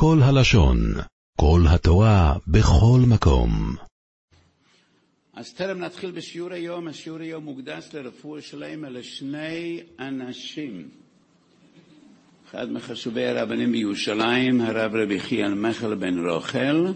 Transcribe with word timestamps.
כל 0.00 0.18
הלשון, 0.22 0.78
כל 1.40 1.60
התורה, 1.68 2.34
בכל 2.46 3.00
מקום. 3.08 3.76
אז 5.34 5.52
טרם 5.52 5.78
נתחיל 5.78 6.10
בשיעור 6.10 6.52
היום, 6.52 6.88
השיעור 6.88 7.20
היום 7.20 7.44
מוקדש 7.44 7.88
לרפואה 7.94 8.42
שלמה 8.42 8.88
לשני 8.88 9.80
אנשים. 10.00 10.88
אחד 12.50 12.72
מחשובי 12.72 13.26
הרבנים 13.26 13.72
בירושלים, 13.72 14.60
הרב 14.60 14.94
רבי 14.94 15.20
חיאל 15.20 15.54
מיכל 15.54 15.94
בן 15.94 16.28
רוכל, 16.28 16.86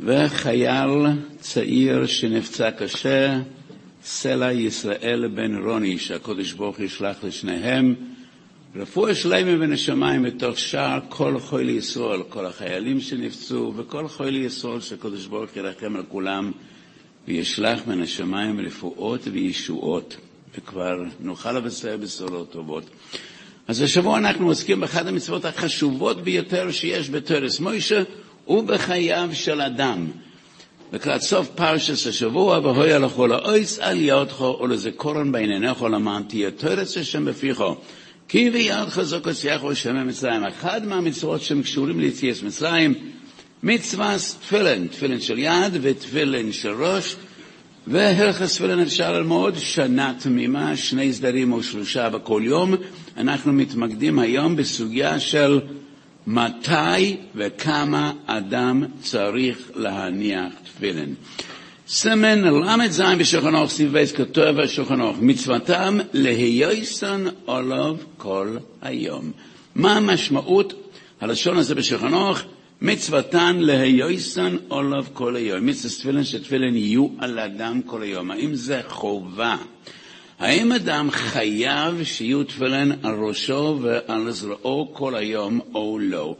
וחייל 0.00 1.06
צעיר 1.38 2.06
שנפצע 2.06 2.70
קשה, 2.70 3.40
סלע 4.02 4.52
ישראל 4.52 5.28
בן 5.28 5.56
רוני, 5.64 5.98
שהקדוש 5.98 6.52
ברוך 6.52 6.80
ישלח 6.80 7.24
לשניהם. 7.24 8.15
רפואה 8.78 9.14
שלמה 9.14 9.64
ונשמיים 9.64 10.22
בתוך 10.22 10.58
שאר 10.58 10.98
כל 11.08 11.38
חולי 11.40 11.72
ישראל, 11.72 12.22
כל 12.28 12.46
החיילים 12.46 13.00
שנפצעו 13.00 13.72
וכל 13.76 14.08
חולי 14.08 14.38
ישראל 14.38 14.80
שהקדוש 14.80 15.26
ברוך 15.26 15.56
ירחם 15.56 15.96
על 15.96 16.02
כולם 16.08 16.52
וישלח 17.28 17.80
מן 17.86 18.02
השמיים 18.02 18.60
רפואות 18.60 19.20
וישועות, 19.32 20.16
וכבר 20.58 21.02
נוכל 21.20 21.52
לבשר 21.52 21.96
בשורות 21.96 22.52
טובות. 22.52 22.84
אז 23.68 23.80
השבוע 23.80 24.18
אנחנו 24.18 24.48
עוסקים 24.48 24.80
באחת 24.80 25.06
המצוות 25.06 25.44
החשובות 25.44 26.22
ביותר 26.22 26.70
שיש 26.70 27.10
בתרס 27.10 27.60
מוישה 27.60 28.02
ובחייו 28.48 29.28
של 29.32 29.60
אדם. 29.60 30.06
לקראת 30.92 31.20
סוף 31.22 31.48
פרשס 31.48 32.06
השבוע, 32.06 32.58
והויה 32.58 32.98
לכל 32.98 33.32
האויס 33.32 33.78
על 33.78 34.00
ידך 34.00 34.40
ולזכורן 34.40 35.32
בעיניך 35.32 35.82
למען 35.82 36.22
תהיה 36.22 36.50
תרס 36.50 36.96
השם 36.96 37.24
בפיך. 37.24 37.62
כי 38.28 38.50
וידך 38.50 39.02
זו 39.02 39.18
כוסיך 39.22 39.64
ושם 39.64 40.06
מצרים. 40.06 40.44
אחד 40.44 40.86
מהמצוות 40.86 41.42
שהם 41.42 41.62
קשורים 41.62 42.00
ליציאת 42.00 42.42
מצרים, 42.42 42.94
מצווה 43.62 44.16
תפילין, 44.40 44.86
תפילין 44.86 45.20
של 45.20 45.38
יד 45.38 45.78
ותפילין 45.82 46.52
של 46.52 46.70
ראש, 46.82 47.16
והלכס 47.86 48.54
תפילין 48.54 48.80
אפשר 48.80 49.12
ללמוד 49.12 49.54
שנה 49.58 50.14
תמימה, 50.18 50.76
שני 50.76 51.12
סדרים 51.12 51.52
או 51.52 51.62
שלושה 51.62 52.10
בכל 52.10 52.42
יום. 52.44 52.74
אנחנו 53.16 53.52
מתמקדים 53.52 54.18
היום 54.18 54.56
בסוגיה 54.56 55.20
של 55.20 55.60
מתי 56.26 57.16
וכמה 57.34 58.12
אדם 58.26 58.84
צריך 59.02 59.70
להניח 59.74 60.52
תפילין. 60.64 61.14
סמן 61.88 62.44
ל"ז 62.44 63.02
בשולחן 63.18 63.54
אורך 63.54 63.70
סביב 63.70 63.92
בייס 63.92 64.12
כתוב 64.12 64.44
בשולחן 64.44 65.00
אורך 65.00 65.16
מצוותם 65.20 65.98
להיוסן 66.12 67.24
עליו 67.46 67.96
כל 68.16 68.56
היום. 68.82 69.32
מה 69.74 69.96
המשמעות 69.96 70.92
הלשון 71.20 71.56
הזה 71.56 71.74
בשולחן 71.74 72.14
אורך? 72.14 72.44
מצוותן 72.82 73.56
להיוסן 73.56 74.56
עליו 74.70 75.04
כל 75.12 75.36
היום. 75.36 75.66
מצוות 75.66 75.92
תפילין 75.92 76.24
שתפילין 76.24 76.76
יהיו 76.76 77.08
על 77.18 77.38
אדם 77.38 77.82
כל 77.82 78.02
היום. 78.02 78.30
האם 78.30 78.54
זה 78.54 78.80
חובה? 78.88 79.56
האם 80.38 80.72
אדם 80.72 81.10
חייב 81.10 82.04
שיהיו 82.04 82.44
תפילין 82.44 82.92
על 83.02 83.14
ראשו 83.14 83.78
ועל 83.82 84.30
זרועו 84.30 84.90
כל 84.92 85.16
היום 85.16 85.60
או 85.74 85.98
לא? 86.02 86.36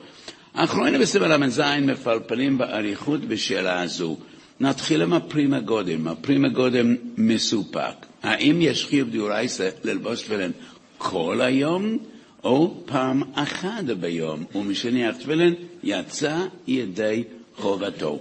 האחרונים 0.55 1.01
בסבל 1.01 1.45
ל"ז 1.45 1.63
מפלפלים 1.83 2.59
באריכות 2.59 3.21
בשאלה 3.21 3.83
הזו. 3.83 4.17
נתחיל 4.61 5.03
עם 5.03 5.13
הפרימה 5.13 5.61
גודם. 5.61 6.09
הפרימה 6.09 6.49
גודם 6.49 6.95
מסופק. 7.17 8.07
האם 8.23 8.63
יש 8.63 8.85
חיוב 8.87 9.11
דיורייסה 9.11 9.69
ללבוש 9.85 10.23
תפילין 10.23 10.53
כל 10.99 11.41
היום 11.41 11.99
או 12.45 12.83
פעם 12.87 13.23
אחת 13.35 13.85
ביום? 13.85 14.45
ומשניח 14.55 15.17
תפילין 15.17 15.55
יצא 15.83 16.39
ידי 16.67 17.25
חובתו. 17.57 18.21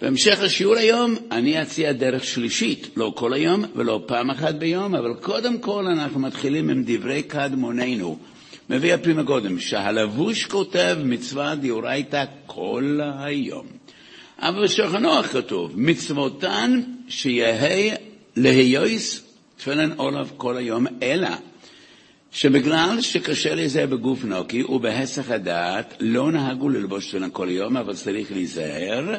בהמשך 0.00 0.40
השיעור 0.40 0.76
היום 0.76 1.14
אני 1.30 1.62
אציע 1.62 1.92
דרך 1.92 2.24
שלישית, 2.24 2.88
לא 2.96 3.12
כל 3.16 3.32
היום 3.32 3.64
ולא 3.76 4.02
פעם 4.06 4.30
אחת 4.30 4.54
ביום, 4.54 4.94
אבל 4.94 5.14
קודם 5.14 5.58
כל 5.58 5.86
אנחנו 5.86 6.20
מתחילים 6.20 6.70
עם 6.70 6.82
דברי 6.86 7.22
קדמוננו. 7.22 8.18
מביא 8.70 8.94
הפרימה 8.94 9.24
קודם, 9.24 9.58
שהלבוש 9.58 10.44
כותב 10.44 10.96
מצווה 11.04 11.54
דאורייתא 11.54 12.24
כל 12.46 13.00
היום. 13.18 13.66
אבל 14.38 14.64
בשולחנוך 14.64 15.26
כתוב, 15.26 15.72
מצוותן 15.74 16.80
שיהא 17.08 17.94
להיויס 18.36 19.22
תפילין 19.56 19.92
עולב 19.96 20.32
כל 20.36 20.56
היום, 20.56 20.86
אלא 21.02 21.28
שבגלל 22.32 23.00
שקשה 23.00 23.54
לזה 23.54 23.86
בגוף 23.86 24.24
נוקי 24.24 24.62
ובהסח 24.62 25.30
הדעת 25.30 25.94
לא 26.00 26.32
נהגו 26.32 26.68
ללבוש 26.68 27.08
תפילין 27.08 27.30
כל 27.30 27.48
יום, 27.50 27.76
אבל 27.76 27.94
צריך 27.94 28.32
להיזהר 28.32 29.14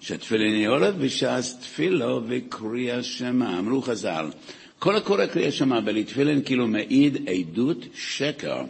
שתפילין 0.00 0.54
יולד 0.54 0.98
בש"ס 0.98 1.58
תפילו 1.60 2.20
וקריאה 2.28 3.02
שמע. 3.02 3.58
אמרו 3.58 3.82
חז"ל, 3.82 4.26
כל 4.78 4.96
הקורא 4.96 5.26
קריאה 5.26 5.52
שמע 5.52 5.80
בלי 5.80 6.04
תפילין 6.04 6.42
כאילו 6.44 6.68
מעיד 6.68 7.28
עדות 7.28 7.86
שקר. 7.94 8.62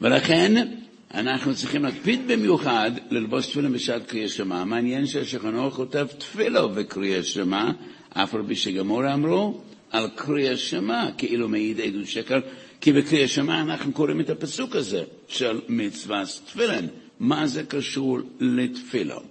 ולכן 0.00 0.68
אנחנו 1.14 1.54
צריכים 1.54 1.84
להקפיד 1.84 2.28
במיוחד 2.28 2.90
ללבוש 3.10 3.46
תפילין 3.46 3.72
בשעת 3.72 4.06
קריאה 4.06 4.28
שמע. 4.28 4.64
מעניין 4.64 5.06
שהשכנו 5.06 5.70
כותב 5.70 6.06
תפילו 6.18 6.74
וקריאה 6.74 7.22
שמע, 7.22 7.70
אף 8.10 8.34
על 8.34 8.42
פי 8.46 8.56
שגמור 8.56 9.12
אמרו 9.14 9.60
על 9.90 10.08
קריאה 10.14 10.56
שמע, 10.56 11.08
כאילו 11.18 11.48
מעיד 11.48 11.80
עדות 11.80 12.06
שקר, 12.06 12.38
כי 12.80 12.92
בקריאה 12.92 13.28
שמע 13.28 13.60
אנחנו 13.60 13.92
קוראים 13.92 14.20
את 14.20 14.30
הפסוק 14.30 14.76
הזה 14.76 15.04
של 15.28 15.60
מצוות 15.68 16.40
תפילין. 16.46 16.88
מה 17.20 17.46
זה 17.46 17.62
קשור 17.62 18.18
לתפילו? 18.40 19.22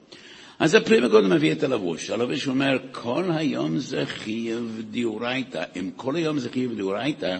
אז 0.59 0.75
הפרימה 0.75 1.09
קודם 1.09 1.29
מביא 1.29 1.51
את 1.51 1.63
הלבוש. 1.63 2.09
הלבוש 2.09 2.47
אומר, 2.47 2.77
כל 2.91 3.23
היום 3.31 3.77
זה 3.77 4.05
חייב 4.05 4.81
דיורייתא. 4.91 5.63
אם 5.79 5.89
כל 5.95 6.15
היום 6.15 6.39
זה 6.39 6.49
חייב 6.49 6.75
דיורייתא, 6.75 7.37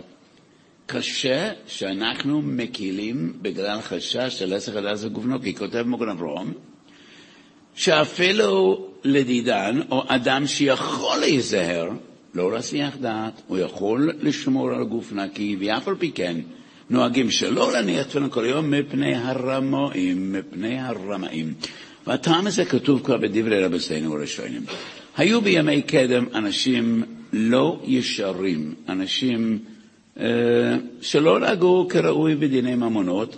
קשה 0.91 1.51
שאנחנו 1.67 2.41
מקילים 2.41 3.33
בגלל 3.41 3.81
חשש 3.81 4.39
של 4.39 4.53
עסק 4.53 4.75
הדס 4.75 5.03
וגובנו, 5.03 5.41
כי 5.41 5.55
כותב 5.55 5.83
מוגן 5.87 6.09
אברום, 6.09 6.53
שאפילו 7.75 8.85
לדידן, 9.03 9.79
או 9.91 10.03
אדם 10.07 10.47
שיכול 10.47 11.17
להיזהר, 11.19 11.89
לא 12.35 12.51
להסיח 12.51 12.97
דעת, 12.97 13.41
הוא 13.47 13.57
יכול 13.57 14.11
לשמור 14.19 14.71
על 14.71 14.83
גוף 14.83 15.13
נקי, 15.13 15.57
ואף 15.59 15.87
על 15.87 15.95
פי 15.95 16.11
כן, 16.11 16.37
נוהגים 16.89 17.31
שלא 17.31 17.73
להניח 17.73 18.05
תפילין 18.07 18.29
כל 18.29 18.45
היום 18.45 18.71
מפני 18.71 19.15
הרמאים, 19.15 20.33
מפני 20.33 20.79
הרמאים. 20.79 21.53
והטעם 22.07 22.47
הזה 22.47 22.65
כתוב 22.65 23.01
כבר 23.03 23.17
בדברי 23.17 23.63
רבותינו 23.63 24.15
הראשונים. 24.15 24.61
היו 25.17 25.41
בימי 25.41 25.81
קדם 25.81 26.25
אנשים 26.35 27.03
לא 27.33 27.79
ישרים, 27.83 28.73
אנשים 28.89 29.59
שלא 31.01 31.39
נהגו 31.39 31.87
כראוי 31.89 32.35
בדיני 32.35 32.75
ממונות, 32.75 33.35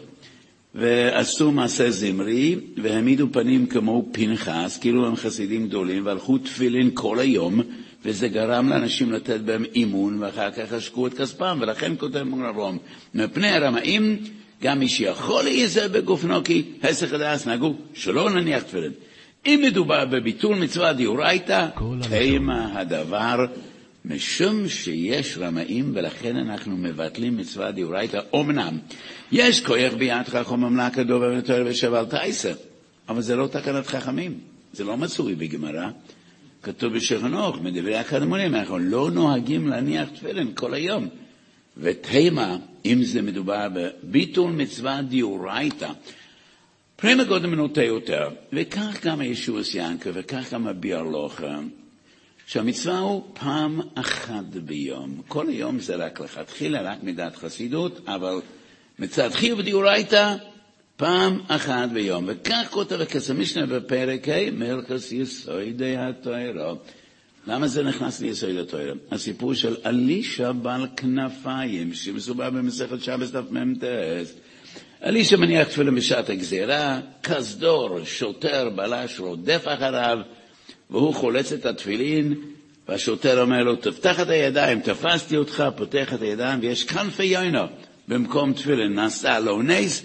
ועשו 0.76 1.52
מעשה 1.52 1.92
זמרי, 1.92 2.56
והעמידו 2.84 3.28
פנים 3.32 3.66
כמו 3.66 4.10
פנחס, 4.12 4.78
כאילו 4.82 5.08
הם 5.08 5.16
חסידים 5.16 5.68
גדולים, 5.68 6.06
והלכו 6.06 6.38
תפילין 6.38 6.90
כל 6.94 7.20
היום, 7.20 7.62
וזה 8.06 8.28
גרם 8.28 8.70
לאנשים 8.70 9.12
לתת 9.12 9.40
בהם 9.40 9.66
אימון, 9.76 10.24
ואחר 10.24 10.52
כך 10.52 10.74
השקעו 10.74 11.08
את 11.08 11.14
כספם, 11.14 11.58
ולכן 11.62 11.92
כותב 11.98 12.24
מגן 12.24 12.46
אברום, 12.46 12.78
מפני 13.14 13.48
הרמאים 13.48 14.18
גם 14.62 14.80
מי 14.80 14.88
שיכול 14.88 15.44
להיעזר 15.44 15.88
בגופנו, 15.88 16.44
כי 16.44 16.64
הסך 16.84 17.14
הדס 17.14 17.48
נהגו 17.48 17.74
שלא 17.94 18.30
נניח 18.30 18.64
תפילין. 18.64 18.92
אם 19.46 19.62
מדובר 19.64 20.06
בביטול 20.06 20.56
מצווה 20.56 20.94
דיורייתא, 20.94 21.68
תימה 22.10 22.80
הדבר, 22.80 23.46
משום 24.06 24.68
שיש 24.68 25.38
רמאים 25.38 25.92
ולכן 25.96 26.36
אנחנו 26.38 26.78
מבטלים 26.78 27.38
מצווה 27.38 27.72
דיורייתא. 27.72 28.20
אמנם, 28.36 28.78
יש 29.32 29.66
כוח 29.66 29.94
ביד 29.98 30.28
חכם 30.28 30.60
ממלך 30.60 30.98
הדובר 30.98 31.34
ותואר 31.38 31.64
ושבל 31.66 32.06
תייסר, 32.06 32.54
אבל 33.10 33.22
זה 33.22 33.36
לא 33.36 33.48
תקנת 33.48 33.88
חכמים, 33.88 34.40
זה 34.74 34.84
לא 34.84 34.98
מצוי 34.98 35.36
בגמרא. 35.36 35.90
כתוב 36.64 36.94
בשכנוך, 36.94 37.62
מדברי 37.62 37.96
הקדמונים, 37.96 38.56
אנחנו 38.56 38.80
לא 38.80 39.12
נוהגים 39.12 39.68
להניח 39.68 40.10
תפילין 40.10 40.52
כל 40.56 40.74
היום. 40.74 41.08
ותימה, 41.78 42.58
אם 42.86 43.04
זה 43.04 43.22
מדובר 43.22 43.68
בביטול 43.74 44.52
מצווה 44.52 45.02
דיורייתא, 45.02 45.90
פרמה 46.96 47.24
גודל 47.24 47.48
מנוטה 47.48 47.84
יותר, 47.84 48.30
וכך 48.54 49.06
גם 49.06 49.20
הישוס 49.20 49.76
ינקה, 49.76 50.10
וכך 50.14 50.54
גם 50.54 50.68
הביארלוכה, 50.68 51.60
שהמצווה 52.52 53.00
הוא 53.00 53.24
פעם 53.34 53.80
אחת 53.96 54.46
ביום. 54.54 55.22
כל 55.28 55.50
היום 55.50 55.80
זה 55.80 55.96
רק 55.96 56.20
לכתחילה, 56.20 56.82
רק 56.82 57.04
מידת 57.04 57.36
חסידות, 57.36 58.00
אבל 58.08 58.42
מצד 59.00 59.30
חיוב 59.30 59.62
דיורייתא, 59.62 60.36
פעם 60.98 61.40
אחת 61.48 61.90
ביום. 61.90 62.26
וכך 62.28 62.68
כותב 62.70 63.02
הכסף 63.02 63.34
משנה 63.34 63.66
בפרק 63.66 64.30
ה', 64.30 64.52
מלכס 64.52 65.12
יסודי 65.12 65.98
התוירו. 65.98 66.76
למה 67.48 67.68
זה 67.68 67.84
נכנס 67.84 68.22
ליסוד 68.22 68.58
התואר? 68.58 68.94
הסיפור 69.12 69.54
של 69.54 69.76
אלישע 69.86 70.52
בעל 70.52 70.88
כנפיים, 70.98 71.94
שמסובר 71.94 72.50
במסכת 72.50 73.04
שבס 73.04 73.32
דף 73.32 73.52
מ"ט. 73.52 73.84
אלישע 75.04 75.38
מניח 75.38 75.68
תפילין 75.68 75.96
בשעת 75.96 76.30
הגזירה, 76.30 77.00
כסדור, 77.24 78.00
שוטר, 78.04 78.70
בלש, 78.76 79.20
רודף 79.20 79.64
אחריו, 79.66 80.18
והוא 80.92 81.14
חולץ 81.14 81.52
את 81.52 81.66
התפילין, 81.66 82.34
והשוטר 82.90 83.42
אומר 83.42 83.64
לו, 83.64 83.76
תפתח 83.76 84.20
את 84.20 84.30
הידיים, 84.30 84.80
תפסתי 84.80 85.38
אותך, 85.38 85.64
פותח 85.76 86.14
את 86.14 86.22
הידיים, 86.22 86.60
ויש 86.62 86.84
כנפי 86.84 87.24
יוינו 87.24 87.64
במקום 88.08 88.54
תפילין, 88.54 88.94
נעשה 88.94 89.40
לו 89.40 89.62
נס, 89.62 90.04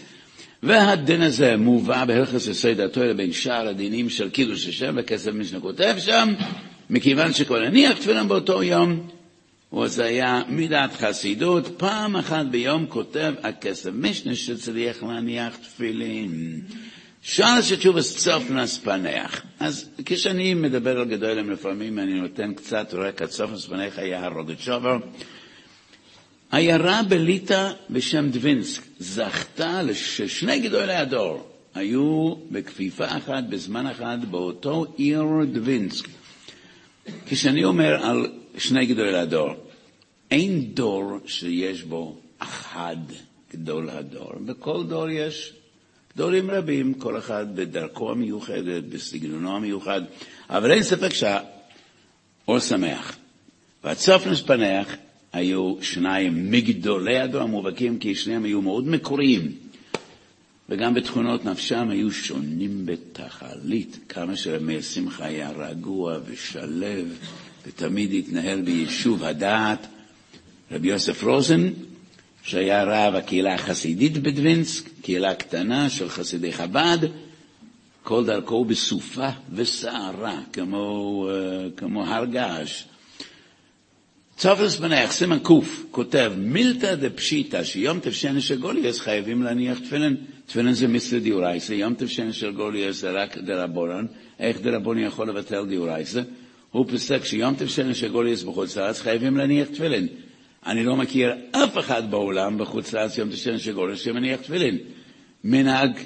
והדין 0.63 1.23
הזה 1.23 1.57
מובא 1.57 2.05
בהלכס 2.05 2.47
יסוד 2.47 2.81
התואר 2.81 3.13
בין 3.17 3.33
שאר 3.33 3.69
הדינים 3.69 4.11
של 4.11 4.31
קידוש 4.31 4.67
השם, 4.67 4.95
וכסף 4.99 5.31
משנה 5.33 5.61
כותב 5.61 5.95
שם, 5.99 6.35
מכיוון 6.91 7.33
שכל 7.33 7.65
הניח 7.65 7.99
תפילין 7.99 8.29
באותו 8.29 8.63
יום, 8.63 9.09
וזה 9.83 10.05
היה 10.05 10.43
מידת 10.49 10.93
חסידות, 10.93 11.69
פעם 11.77 12.17
אחת 12.17 12.47
ביום 12.47 12.87
כותב 12.89 13.33
הכסף 13.43 13.91
משנה 13.95 14.35
שצריך 14.35 15.03
להניח 15.03 15.57
תפילין. 15.57 16.61
שאל 17.29 17.63
שתשובה 17.63 18.03
סוף 18.03 18.51
נספנח. 18.51 19.43
אז 19.61 19.89
כשאני 20.05 20.55
מדבר 20.55 20.99
על 20.99 21.05
גדולים 21.05 21.51
לפעמים 21.51 21.99
אני 21.99 22.21
נותן 22.21 22.55
קצת 22.55 22.95
רקע, 22.95 23.27
סוף 23.27 23.51
נספנח 23.51 23.99
היה 23.99 24.25
הרוגת 24.25 24.61
שובר. 24.61 24.97
עיירה 26.53 27.03
בליטא 27.03 27.73
בשם 27.91 28.31
דווינסק 28.31 28.83
זכתה 28.99 29.81
ששני 29.93 30.61
גדולי 30.61 30.95
הדור 30.95 31.49
היו 31.75 32.35
בכפיפה 32.51 33.05
אחת, 33.05 33.45
בזמן 33.51 33.87
אחד, 33.87 34.19
באותו 34.31 34.87
עיר 34.97 35.25
דווינסק. 35.53 36.09
כשאני 37.27 37.65
אומר 37.65 38.07
על 38.07 38.27
שני 38.59 38.87
גדולי 38.87 39.19
הדור, 39.19 39.51
אין 40.31 40.75
דור 40.75 41.19
שיש 41.27 41.83
בו 41.83 42.19
אחד 42.39 42.97
גדול 43.53 43.91
הדור. 43.91 44.33
בכל 44.45 44.85
דור 44.89 45.09
יש 45.09 45.53
גדולים 46.17 46.51
רבים, 46.51 46.95
כל 46.95 47.19
אחד 47.19 47.57
בדרכו 47.57 48.11
המיוחדת, 48.11 48.85
בסגנונו 48.85 49.57
המיוחד, 49.57 50.03
אבל 50.51 50.71
אין 50.71 50.83
ספק 50.83 51.13
שהאור 51.13 52.59
שמח. 52.59 53.17
והצופנס 53.85 54.43
פנח 54.43 54.89
היו 55.33 55.75
שניים 55.81 56.51
מגדולי 56.51 57.19
הדור 57.19 57.43
המובהקים, 57.43 57.99
כי 57.99 58.15
שניהם 58.15 58.45
היו 58.45 58.63
מאוד 58.63 58.89
מקוריים. 58.89 59.53
וגם 60.69 60.95
בתכונות 60.95 61.45
נפשם 61.45 61.89
היו 61.91 62.13
שונים 62.13 62.87
בתכלית, 62.87 63.99
כמה 64.09 64.37
שרמי 64.37 64.83
שמחה 64.83 65.25
היה 65.25 65.51
רגוע 65.51 66.19
ושלב, 66.27 67.19
ותמיד 67.67 68.13
התנהל 68.13 68.61
ביישוב 68.61 69.25
הדעת. 69.25 69.87
רבי 70.73 70.89
יוסף 70.89 71.25
רוזן, 71.25 71.71
שהיה 72.47 72.85
רב 72.85 73.15
הקהילה 73.15 73.55
החסידית 73.55 74.19
בדווינסק, 74.19 74.89
קהילה 75.03 75.35
קטנה 75.35 75.91
של 75.91 76.09
חסידי 76.09 76.53
חב"ד, 76.53 76.99
כל 78.03 78.25
דרכו 78.25 78.65
בסופה 78.65 79.29
וסערה, 79.53 80.41
כמו, 80.53 81.29
כמו 81.77 82.07
הר 82.07 82.25
געש. 82.25 82.85
צופס 84.37 84.77
בנח, 84.77 85.13
סימן 85.13 85.39
ק', 85.39 85.49
כותב, 85.91 86.33
מילתא 86.37 86.95
דפשיטא, 86.95 87.65
שיום 87.65 88.01
תפשנה 88.01 88.41
של 88.41 88.61
גוליאס 88.61 89.01
חייבים 89.01 89.43
להניח 89.43 89.79
תפילין. 89.79 90.17
תפילין 90.47 90.73
זה 90.73 90.89
מצווה 90.89 91.21
דיורייסה, 91.21 91.75
יום 91.75 91.95
תפשנה 91.95 92.33
של 92.33 92.53
גוליאס 92.53 92.97
זה 93.01 93.11
רק 93.11 93.39
דרבורן. 93.39 94.07
איך 94.39 94.61
דרבורן 94.61 94.99
יכול 94.99 95.29
לבטל 95.29 95.67
דיורייסה? 95.67 96.23
הוא 96.71 96.87
פוסק 96.91 97.25
שיום 97.25 97.55
תפשנה 97.55 97.95
של 97.95 98.09
גוליאס 98.09 98.43
בחוץ 98.43 98.77
לארץ 98.77 99.01
חייבים 99.01 99.37
להניח 99.37 99.69
תפילין. 99.69 100.09
אני 100.67 100.85
לא 100.85 100.97
מכיר 100.97 101.33
אף 101.53 101.79
אחד 101.79 102.11
בעולם 102.11 102.59
בחוץ 102.59 102.93
לארץ 102.93 103.19
יום 103.19 103.31
תשען 103.31 103.59
שגורש 103.59 104.05
שמניח 104.05 104.41
תפילין. 104.41 104.79
מנהג 105.45 105.99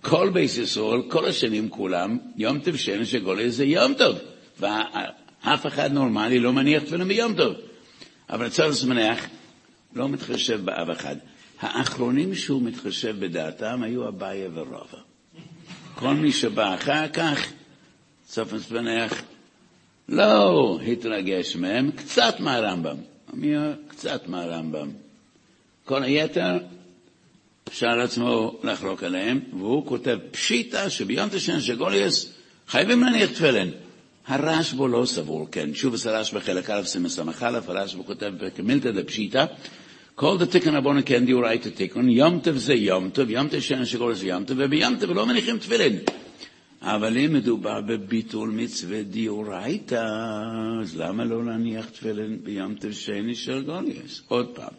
כל 0.00 0.30
בייס 0.32 0.58
ישראל, 0.58 1.02
כל 1.10 1.24
השנים 1.24 1.68
כולם, 1.68 2.18
יום 2.36 2.58
תשען 2.64 3.04
שגורש 3.04 3.46
זה 3.46 3.64
יום 3.64 3.94
טוב. 3.94 4.18
ואף 4.60 5.66
אחד 5.66 5.92
נורמלי 5.92 6.38
לא 6.38 6.52
מניח 6.52 6.82
תפילין 6.82 7.08
ביום 7.08 7.34
טוב. 7.34 7.54
אבל 8.30 8.48
צורך 8.48 8.84
מניח 8.84 9.26
לא 9.94 10.08
מתחשב 10.08 10.64
באף 10.64 10.88
אחד. 10.90 11.16
האחרונים 11.60 12.34
שהוא 12.34 12.62
מתחשב 12.62 13.16
בדעתם 13.18 13.82
היו 13.82 14.08
אביי 14.08 14.46
ורובע. 14.54 14.98
כל 15.94 16.14
מי 16.14 16.32
שבא 16.32 16.74
אחר 16.74 17.08
כך, 17.08 17.52
צופנס 18.26 18.70
מניח, 18.70 19.22
לא 20.08 20.78
התרגש 20.86 21.56
מהם, 21.56 21.90
קצת 21.90 22.40
מהרמב"ם. 22.40 23.13
קצת 23.88 24.28
מהרמב"ם. 24.28 24.90
כל 25.84 26.02
היתר 26.02 26.58
אפשר 27.68 28.00
עצמו 28.00 28.58
לחלוק 28.64 29.02
עליהם, 29.02 29.40
והוא 29.58 29.86
כותב 29.86 30.18
פשיטה 30.30 30.90
שביום 30.90 31.28
תשען 31.28 31.60
של 31.60 31.76
גוליאס 31.76 32.32
חייבים 32.68 33.02
להניח 33.02 33.30
תפילין. 33.30 33.70
הרשב"א 34.26 34.86
לא 34.88 35.06
סבור, 35.06 35.48
כן, 35.52 35.74
שוב 35.74 35.94
עשה 35.94 36.20
רשב"א 36.20 36.40
חלק 36.40 36.70
א' 36.70 36.82
סמ"ס"א, 36.84 37.22
הרשב"א 37.66 38.02
כותב 38.06 38.32
כמילתא 38.56 38.90
דפשיטא, 38.90 39.44
כל 40.14 40.36
דתיקון 40.38 40.76
רבונה 40.76 41.02
כן 41.02 41.26
דיורייתא 41.26 41.68
תיקון, 41.68 42.08
יום 42.08 42.38
טוב 42.38 42.56
זה 42.56 42.74
יום 42.74 43.10
טוב, 43.10 43.30
יום 43.30 43.46
תשען 43.50 43.84
של 43.84 43.98
גוליאס 43.98 44.18
זה 44.18 44.26
יום 44.26 44.44
טוב, 44.44 44.56
וביום 44.60 44.96
טוב 45.00 45.10
לא 45.10 45.26
מניחים 45.26 45.58
תפילין. 45.58 45.98
אבל 46.86 47.18
אם 47.18 47.32
מדובר 47.32 47.80
בביטול 47.80 48.50
מצווה 48.50 49.02
דיורייתא, 49.02 50.04
אז 50.82 50.96
למה 50.96 51.24
לא 51.24 51.44
להניח 51.44 51.86
תפילין 51.86 52.38
ביום 52.42 52.74
תשני 52.80 53.34
של 53.34 53.62
גוליאס? 53.62 54.22
עוד 54.28 54.46
פעם, 54.46 54.72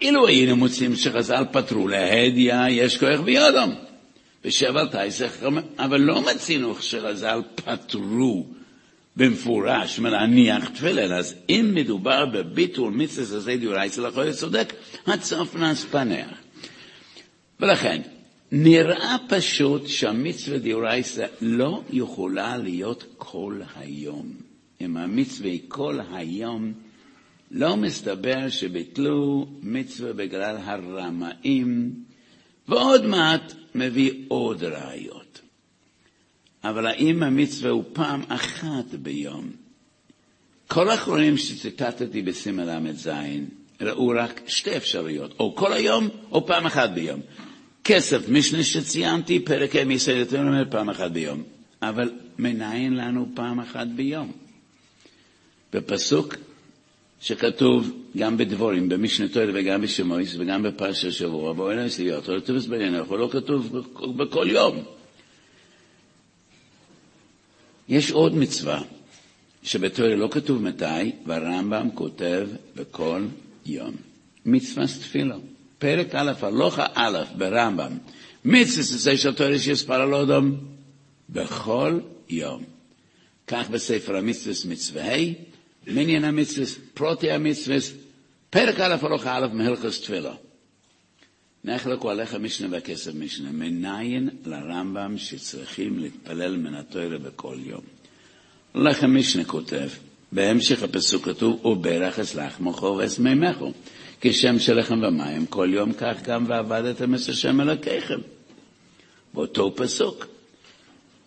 אילו 0.00 0.26
היינו 0.26 0.56
מוצאים 0.56 0.96
שחז"ל 0.96 1.44
פטרו 1.52 1.88
להדיא, 1.88 2.54
יש 2.68 2.98
כוח 2.98 3.20
ביודום. 3.20 3.74
בשבע 4.44 4.84
תייסך, 4.84 5.42
אבל 5.78 6.00
לא 6.00 6.22
מצינו 6.26 6.74
שחז"ל 6.80 7.40
פטרו 7.54 8.46
במפורש 9.16 9.98
מלהניח 9.98 10.68
תפילין, 10.68 11.12
אז 11.12 11.34
אם 11.48 11.70
מדובר 11.74 12.26
בביטול 12.26 12.92
מצווה 12.92 13.40
זה 13.40 13.56
דיורייתא, 13.56 14.00
לכל 14.00 14.32
צודק, 14.32 14.72
הצופנס 15.06 15.84
פנח. 15.84 16.28
ולכן, 17.60 18.02
נראה 18.52 19.16
פשוט 19.28 19.86
שהמצווה 19.86 20.58
דיורייסה 20.58 21.26
לא 21.40 21.82
יכולה 21.90 22.56
להיות 22.56 23.04
כל 23.18 23.60
היום. 23.76 24.32
אם 24.80 24.96
המצווה 24.96 25.50
היא 25.50 25.60
כל 25.68 26.00
היום, 26.12 26.72
לא 27.50 27.76
מסתבר 27.76 28.48
שביטלו 28.48 29.46
מצווה 29.62 30.12
בגלל 30.12 30.56
הרמאים, 30.56 31.94
ועוד 32.68 33.06
מעט 33.06 33.52
מביא 33.74 34.24
עוד 34.28 34.64
ראיות. 34.64 35.40
אבל 36.64 36.86
האם 36.86 37.22
המצווה 37.22 37.70
הוא 37.70 37.84
פעם 37.92 38.22
אחת 38.28 38.94
ביום? 39.02 39.50
כל 40.68 40.90
האחרונים 40.90 41.36
שציטטתי 41.36 42.22
בסימן 42.22 42.86
ל"ז 42.86 43.10
ראו 43.80 44.08
רק 44.08 44.40
שתי 44.46 44.76
אפשרויות, 44.76 45.34
או 45.40 45.56
כל 45.56 45.72
היום 45.72 46.08
או 46.32 46.46
פעם 46.46 46.66
אחת 46.66 46.90
ביום. 46.90 47.20
כסף, 47.86 48.28
משנה 48.28 48.62
שציינתי, 48.64 49.40
פרק 49.40 49.76
ה' 49.76 49.84
מסיירת 49.84 50.34
אומר 50.34 50.64
פעם 50.70 50.90
אחת 50.90 51.10
ביום. 51.10 51.42
אבל 51.82 52.10
מנין 52.38 52.96
לנו 52.96 53.28
פעם 53.34 53.60
אחת 53.60 53.86
ביום? 53.86 54.32
בפסוק 55.72 56.34
שכתוב 57.20 57.90
גם 58.16 58.36
בדבורים, 58.36 58.88
במשנה 58.88 59.28
תורה 59.28 59.46
וגם 59.54 59.82
בשמויס 59.82 60.34
וגם 60.38 60.62
בפרשת 60.62 61.12
שבוע, 61.12 61.52
בואי 61.52 61.76
נעשה 61.76 62.02
להיות, 62.02 62.28
לא 62.28 62.40
כתוב 62.40 62.56
בעינינו, 62.68 63.16
לא 63.16 63.28
כתוב 63.32 63.78
בכל 64.16 64.46
יום. 64.50 64.82
יש 67.88 68.10
עוד 68.10 68.34
מצווה 68.36 68.82
שבתורה 69.62 70.14
לא 70.16 70.28
כתוב 70.30 70.62
מתי, 70.62 71.12
והרמב"ם 71.26 71.88
כותב 71.94 72.48
בכל 72.76 73.22
יום. 73.66 73.94
מצווה 74.46 74.86
תפילה. 74.86 75.36
פרק 75.78 76.14
א', 76.14 76.32
הלוכה 76.42 76.86
א', 76.94 77.18
ברמב"ם, 77.36 77.98
מצווה 78.44 78.82
זה 78.82 79.16
של 79.16 79.34
תורה 79.34 79.58
שיספר 79.58 79.94
על 79.94 80.14
אודום 80.14 80.56
בכל 81.28 82.00
יום. 82.28 82.64
כך 83.46 83.70
בספר 83.70 84.16
המצווה 84.16 84.54
מצווה 84.72 85.16
מניין 85.86 86.24
המצווה, 86.24 86.66
פרוטי 86.94 87.30
המצווה, 87.30 87.76
פרק 88.50 88.80
א', 88.80 88.96
הלוכה 89.02 89.36
א', 89.36 89.46
מהלכוס 89.52 90.00
תפילה. 90.00 90.34
נחלקו 91.64 92.10
עליך 92.10 92.34
משנה 92.34 92.68
והכסף 92.70 93.14
משנה, 93.14 93.52
מניין 93.52 94.30
לרמב"ם 94.46 95.18
שצריכים 95.18 95.98
להתפלל 95.98 96.56
מן 96.56 96.74
התורה 96.74 97.18
בכל 97.18 97.56
יום. 97.64 97.80
לכם 98.74 99.16
משנה 99.16 99.44
כותב, 99.44 99.88
בהמשך 100.32 100.82
הפסוק 100.82 101.24
כתוב, 101.24 101.66
וברך 101.66 102.18
אצלך 102.18 102.60
מוכו 102.60 102.96
ואסמימכו. 102.98 103.72
כשם 104.20 104.58
שלכם 104.58 105.00
במים, 105.00 105.46
כל 105.46 105.68
יום 105.72 105.92
כך 105.92 106.22
גם 106.22 106.44
ועבדתם 106.48 107.14
את 107.14 107.20
השם 107.28 107.60
אלוקיכם. 107.60 108.18
באותו 109.34 109.76
פסוק. 109.76 110.26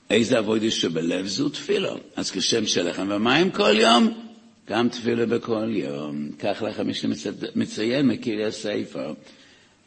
איזה 0.10 0.38
עבודה 0.38 0.72
שבלב 0.72 1.28
זו 1.28 1.50
תפילה. 1.50 1.94
אז 2.16 2.32
כשם 2.32 2.68
שלכם 2.68 3.10
במים 3.10 3.52
כל 3.52 3.76
יום, 3.80 4.30
גם 4.70 4.90
תפילה 4.90 5.26
בכל 5.26 5.70
יום. 5.70 6.30
כך 6.40 6.62
לכם 6.62 6.88
מי 6.88 6.94
שמציין, 6.94 8.08
מכיר 8.08 8.48
הספר. 8.48 9.14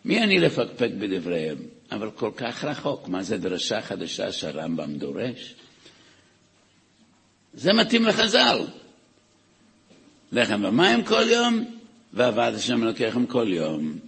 מי 0.04 0.22
אני 0.22 0.38
לפקפק 0.38 0.90
בדבריהם? 0.98 1.56
אבל 1.92 2.10
כל 2.10 2.30
כך 2.36 2.64
רחוק. 2.64 3.08
מה 3.08 3.22
זה 3.22 3.38
דרשה 3.38 3.80
חדשה 3.80 4.32
שהרמב"ם 4.32 4.94
דורש? 4.94 5.54
זה 7.54 7.72
מתאים 7.72 8.04
לחז"ל. 8.04 8.58
לחם 10.32 10.64
ומים 10.64 11.04
כל 11.04 11.24
יום, 11.30 11.64
ועבד 12.12 12.52
השם 12.54 12.82
אלוקיכם 12.82 13.26
כל 13.26 13.46
יום. 13.48 13.98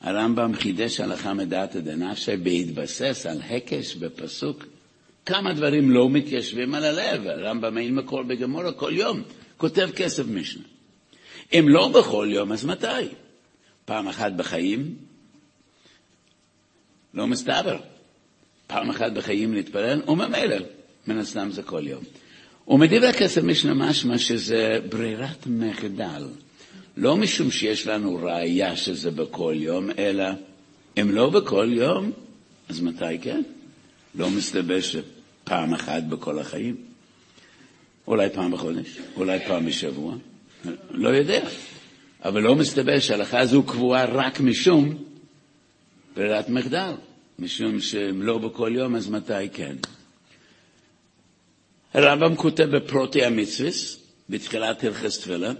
הרמב"ם 0.00 0.54
חידש 0.54 1.00
הלכה 1.00 1.34
מדעתא 1.34 1.80
דנפשי 1.80 2.36
בהתבסס 2.36 3.26
על 3.30 3.40
הקש 3.42 3.94
בפסוק. 3.94 4.64
כמה 5.26 5.52
דברים 5.52 5.90
לא 5.90 6.10
מתיישבים 6.10 6.74
על 6.74 6.84
הלב. 6.84 7.26
הרמב"ם 7.26 7.78
אין 7.78 7.94
מקור 7.94 8.22
בגמורה 8.22 8.72
כל 8.72 8.92
יום, 8.94 9.22
כותב 9.56 9.90
כסף 9.96 10.26
משנה. 10.28 10.62
אם 11.52 11.66
לא 11.68 11.88
בכל 11.88 12.28
יום, 12.30 12.52
אז 12.52 12.64
מתי? 12.64 12.86
פעם 13.84 14.08
אחת 14.08 14.32
בחיים? 14.32 14.94
לא 17.14 17.26
מסתבר. 17.26 17.78
פעם 18.66 18.90
אחת 18.90 19.12
בחיים 19.12 19.54
להתפלל, 19.54 20.02
וממילא, 20.08 20.56
מן 21.06 21.18
הסתם 21.18 21.50
זה 21.50 21.62
כל 21.62 21.86
יום. 21.86 22.04
ומדברי 22.68 23.08
הכסף 23.08 23.42
משנה 23.42 23.74
משמע 23.74 24.18
שזה 24.18 24.78
ברירת 24.88 25.46
מחדל. 25.46 26.26
לא 26.96 27.16
משום 27.16 27.50
שיש 27.50 27.86
לנו 27.86 28.18
ראייה 28.22 28.76
שזה 28.76 29.10
בכל 29.10 29.54
יום, 29.56 29.90
אלא 29.98 30.24
אם 31.00 31.10
לא 31.10 31.30
בכל 31.30 31.68
יום, 31.72 32.12
אז 32.68 32.80
מתי 32.80 33.18
כן? 33.22 33.42
לא 34.14 34.30
מסתבר 34.30 34.78
שפעם 34.80 35.74
אחת 35.74 36.02
בכל 36.02 36.38
החיים. 36.38 36.76
אולי 38.06 38.30
פעם 38.30 38.50
בחודש, 38.50 38.98
אולי 39.16 39.38
פעם 39.46 39.66
בשבוע, 39.66 40.14
לא 40.90 41.08
יודע. 41.08 41.48
אבל 42.24 42.42
לא 42.42 42.54
מסתבר 42.54 42.98
שההלכה 42.98 43.40
הזו 43.40 43.62
קבועה 43.62 44.04
רק 44.04 44.40
משום 44.40 45.04
ברירת 46.16 46.48
מחדל, 46.48 46.92
משום 47.38 47.80
שאם 47.80 48.22
לא 48.22 48.38
בכל 48.38 48.72
יום, 48.74 48.96
אז 48.96 49.08
מתי 49.08 49.48
כן? 49.52 49.76
הרמב"ם 51.94 52.36
כותב 52.36 52.64
בפרוטי 52.64 53.24
המצווס, 53.24 53.98
בתחילת 54.30 54.84
הלכס 54.84 55.20
תפילה, 55.20 55.52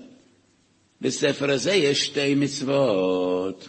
בספר 1.01 1.51
הזה 1.51 1.73
יש 1.73 2.05
שתי 2.07 2.35
מצוות. 2.35 3.69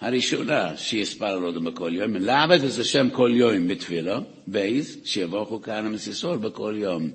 הראשונה, 0.00 0.76
שיספר 0.76 1.38
לו 1.38 1.62
בכל 1.62 1.90
יום, 1.94 2.16
לעבד 2.16 2.64
את 2.64 2.78
השם 2.78 3.08
כל 3.10 3.30
יום 3.34 3.68
בתפילה, 3.68 4.18
בייז, 4.46 4.98
שיבוכו 5.04 5.62
כהנא 5.62 5.88
מסיסור 5.88 6.36
בכל 6.36 6.74
יום. 6.78 7.10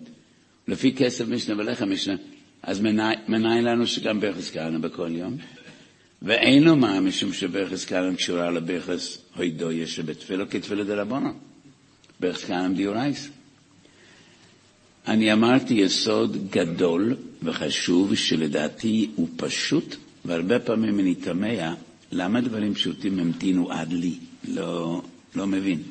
לפי 0.67 0.95
כסף 0.95 1.27
משנה 1.27 1.55
ולחם 1.57 1.91
משנה, 1.91 2.15
אז 2.63 2.81
מנין 3.27 3.63
לנו 3.63 3.87
שגם 3.87 4.19
ברכס 4.19 4.51
כהנא 4.51 4.77
בכל 4.77 5.09
יום? 5.11 5.37
ואין 6.21 6.63
לו 6.63 6.75
מה 6.75 6.99
משום 6.99 7.33
שברכס 7.33 7.85
כהנא 7.85 8.15
קשורה 8.15 8.51
לברכס 8.51 9.17
הוידויה 9.35 9.87
שבתפילה 9.87 10.45
כתפילה 10.45 10.83
דרבנו. 10.83 11.29
ברכס 12.19 12.45
כהנא 12.45 12.75
דיורייס. 12.75 13.29
אני 15.09 15.33
אמרתי 15.33 15.73
יסוד 15.73 16.49
גדול 16.51 17.15
וחשוב 17.43 18.15
שלדעתי 18.15 19.09
הוא 19.15 19.27
פשוט, 19.35 19.95
והרבה 20.25 20.59
פעמים 20.59 20.99
אני 20.99 21.15
תמה 21.15 21.73
למה 22.11 22.41
דברים 22.41 22.73
פשוטים 22.73 23.19
המתינו 23.19 23.71
עד 23.71 23.93
לי, 23.93 24.13
לא, 24.47 25.01
לא 25.35 25.47
מבין. 25.47 25.83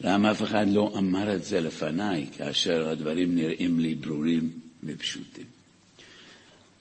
למה 0.00 0.30
אף 0.30 0.42
אחד 0.42 0.66
לא 0.68 0.92
אמר 0.98 1.34
את 1.34 1.44
זה 1.44 1.60
לפניי, 1.60 2.26
כאשר 2.36 2.88
הדברים 2.88 3.34
נראים 3.34 3.80
לי 3.80 3.94
ברורים 3.94 4.50
ופשוטים. 4.84 5.44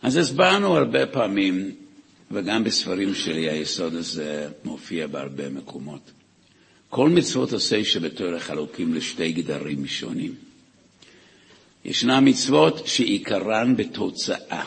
אז 0.02 0.18
הסברנו 0.18 0.78
הרבה 0.78 1.06
פעמים, 1.06 1.72
וגם 2.32 2.64
בספרים 2.64 3.16
שלי 3.16 3.50
היסוד 3.50 3.96
הזה 3.96 4.50
מופיע 4.66 5.08
בהרבה 5.08 5.50
מקומות. 5.50 6.12
כל 6.90 7.10
מצוות 7.10 7.54
עושה 7.54 7.84
שבתור 7.84 8.40
חלוקים 8.40 8.94
לשתי 8.94 9.32
גדרים 9.32 9.88
שונים. 9.88 10.49
ישנן 11.86 12.28
מצוות 12.28 12.88
שעיקרן 12.88 13.76
בתוצאה. 13.76 14.66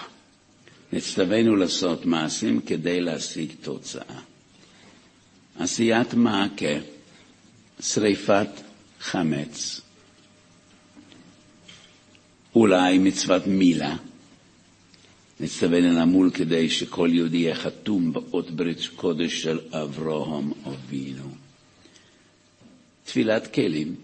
נצטווינו 0.93 1.57
לעשות 1.57 2.07
מעשים 2.07 2.61
כדי 2.61 3.01
להשיג 3.01 3.53
תוצאה. 3.61 4.21
עשיית 5.59 6.15
מעקה, 6.15 6.79
שריפת 7.81 8.49
חמץ, 9.01 9.81
אולי 12.55 12.99
מצוות 12.99 13.47
מילה, 13.47 13.97
נצטווינו 15.41 16.01
למול 16.01 16.31
כדי 16.35 16.71
שכל 16.71 17.11
יהודי 17.13 17.37
יהיה 17.37 17.55
חתום 17.55 18.13
באות 18.13 18.51
ברית 18.51 18.79
קודש 18.97 19.43
של 19.43 19.59
אברהם 19.73 20.53
אבינו. 20.67 21.31
תפילת 23.05 23.55
כלים, 23.55 23.95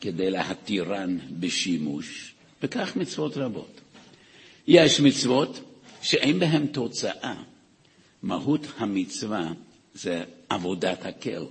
כדי 0.00 0.30
להתירן 0.30 1.18
בשימוש, 1.40 2.34
וכך 2.62 2.96
מצוות 2.96 3.36
רבות. 3.36 3.80
יש 4.66 5.00
מצוות 5.00 5.60
שאין 6.02 6.38
בהן 6.38 6.66
תוצאה. 6.66 7.42
מהות 8.22 8.60
המצווה 8.78 9.52
זה 9.94 10.24
עבודת 10.48 11.06
הקל. 11.06 11.44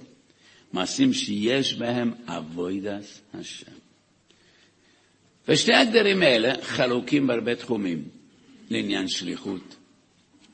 מעשים 0.73 1.13
שיש 1.13 1.73
בהם 1.73 2.13
עבודת 2.27 3.03
השם. 3.33 3.71
ושתי 5.47 5.73
הגדרים 5.73 6.21
האלה 6.21 6.53
חלוקים 6.61 7.27
בהרבה 7.27 7.55
תחומים, 7.55 8.03
לעניין 8.69 9.07
שליחות, 9.07 9.75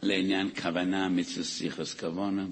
לעניין 0.01 0.50
כוונה, 0.62 1.10
מצווה 1.10 1.43
סיכוס 1.43 1.93
כוונה. 1.93 2.45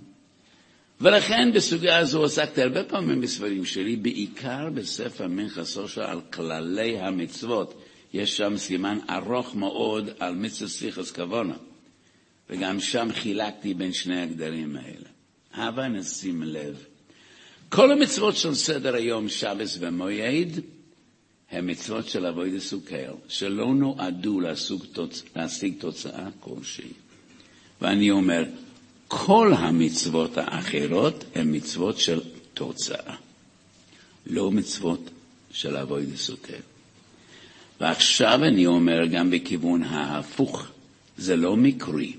ולכן 1.01 1.51
בסוגיה 1.53 1.97
הזו 1.97 2.25
עסקתי 2.25 2.61
הרבה 2.61 2.83
פעמים 2.83 3.21
בספרים 3.21 3.65
שלי, 3.65 3.95
בעיקר 3.95 4.69
בספר 4.73 5.27
מנחה 5.27 5.65
סושה 5.65 6.11
על 6.11 6.21
כללי 6.21 6.99
המצוות, 6.99 7.83
יש 8.13 8.37
שם 8.37 8.57
סימן 8.57 8.99
ארוך 9.09 9.55
מאוד 9.55 10.09
על 10.19 10.35
מצווה 10.35 10.69
סיכוס 10.69 11.11
כוונה, 11.11 11.55
וגם 12.49 12.79
שם 12.79 13.09
חילקתי 13.13 13.73
בין 13.73 13.93
שני 13.93 14.21
הגדרים 14.21 14.75
האלה. 14.75 15.09
הבה 15.53 15.87
נשים 15.87 16.43
לב. 16.43 16.85
כל 17.69 17.91
המצוות 17.91 18.35
של 18.35 18.55
סדר 18.55 18.95
היום, 18.95 19.29
שבס 19.29 19.77
ומויד, 19.79 20.59
הן 21.51 21.69
מצוות 21.69 22.09
של 22.09 22.25
אבוי 22.25 22.57
דסוקר, 22.57 23.13
שלא 23.27 23.73
נועדו 23.73 24.39
להשיג 25.35 25.73
תוצאה 25.79 26.27
כלשהי. 26.39 26.91
ואני 27.81 28.11
אומר, 28.11 28.43
כל 29.07 29.53
המצוות 29.57 30.37
האחרות 30.37 31.23
הן 31.35 31.55
מצוות 31.55 31.97
של 31.97 32.19
תוצאה, 32.53 33.15
לא 34.27 34.51
מצוות 34.51 35.09
של 35.51 35.77
אבוי 35.77 36.05
דסוקר. 36.05 36.57
ועכשיו 37.81 38.43
אני 38.43 38.65
אומר 38.65 39.05
גם 39.11 39.31
בכיוון 39.31 39.83
ההפוך, 39.83 40.67
זה 41.17 41.35
לא 41.35 41.57
מקרי 41.57 42.13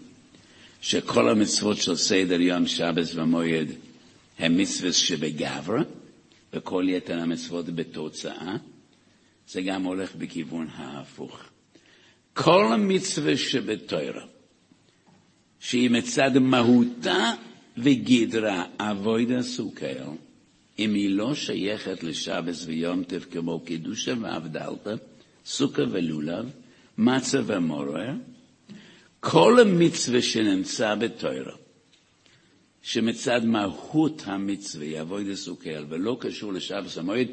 שכל 0.80 1.28
המצוות 1.28 1.76
של 1.76 1.96
סדר 1.96 2.40
יום, 2.40 2.66
שבס 2.66 3.14
ומועד 3.14 3.68
הן 4.38 4.60
מצוות 4.60 4.94
שבגברה, 4.94 5.82
וכל 6.52 6.84
יתר 6.88 7.20
המצוות 7.20 7.66
בתוצאה, 7.66 8.56
זה 9.48 9.62
גם 9.62 9.82
הולך 9.82 10.14
בכיוון 10.16 10.68
ההפוך. 10.74 11.42
כל 12.32 12.72
המצווה 12.72 13.36
שבתוירה, 13.36 14.24
שהיא 15.60 15.90
מצד 15.90 16.38
מהותה 16.38 17.32
וגדרה 17.76 18.64
אבוידה 18.78 19.42
סוכר, 19.42 20.04
אם 20.78 20.94
היא 20.94 21.10
לא 21.10 21.34
שייכת 21.34 22.02
לשבס 22.02 22.64
ויום 22.66 23.04
טף 23.04 23.26
כמו 23.30 23.60
קידושה 23.60 24.14
והבדלתא, 24.20 24.94
סוכה 25.46 25.82
ולולב, 25.90 26.50
מצה 26.98 27.40
ומורר, 27.46 28.12
כל 29.20 29.60
המצווה 29.60 30.22
שנמצא 30.22 30.94
בתוירה, 30.94 31.56
שמצד 32.82 33.44
מהות 33.44 34.22
המצווה 34.26 34.86
יבוא 34.86 35.20
לסוכר 35.20 35.84
ולא 35.88 36.16
קשור 36.20 36.52
לשבס 36.52 36.98
המועד, 36.98 37.28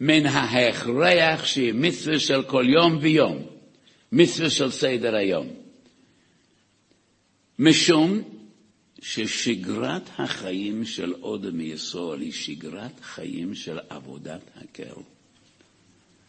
מן 0.00 0.26
ההכרח 0.26 1.44
שהיא 1.44 1.72
מצווה 1.74 2.18
של 2.18 2.42
כל 2.42 2.64
יום 2.68 2.98
ויום, 3.00 3.42
מצווה 4.12 4.50
של 4.50 4.70
סדר 4.70 5.14
היום. 5.14 5.48
משום 7.58 8.22
ששגרת 9.02 10.10
החיים 10.18 10.84
של 10.84 11.12
עוד 11.20 11.50
מיסול 11.50 12.20
היא 12.20 12.32
שגרת 12.32 13.00
חיים 13.02 13.54
של 13.54 13.78
עבודת 13.88 14.40
הקר. 14.56 14.94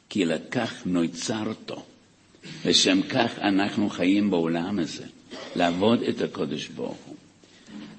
כי 0.10 0.26
לכך 0.26 0.74
נוצרתו. 0.86 1.86
לשם 2.66 3.02
כך 3.10 3.40
אנחנו 3.40 3.90
חיים 3.90 4.30
בעולם 4.30 4.80
הזה, 4.80 5.06
לעבוד 5.56 6.02
את 6.02 6.22
הקודש 6.22 6.68
ברוך 6.68 6.98
הוא. 7.06 7.16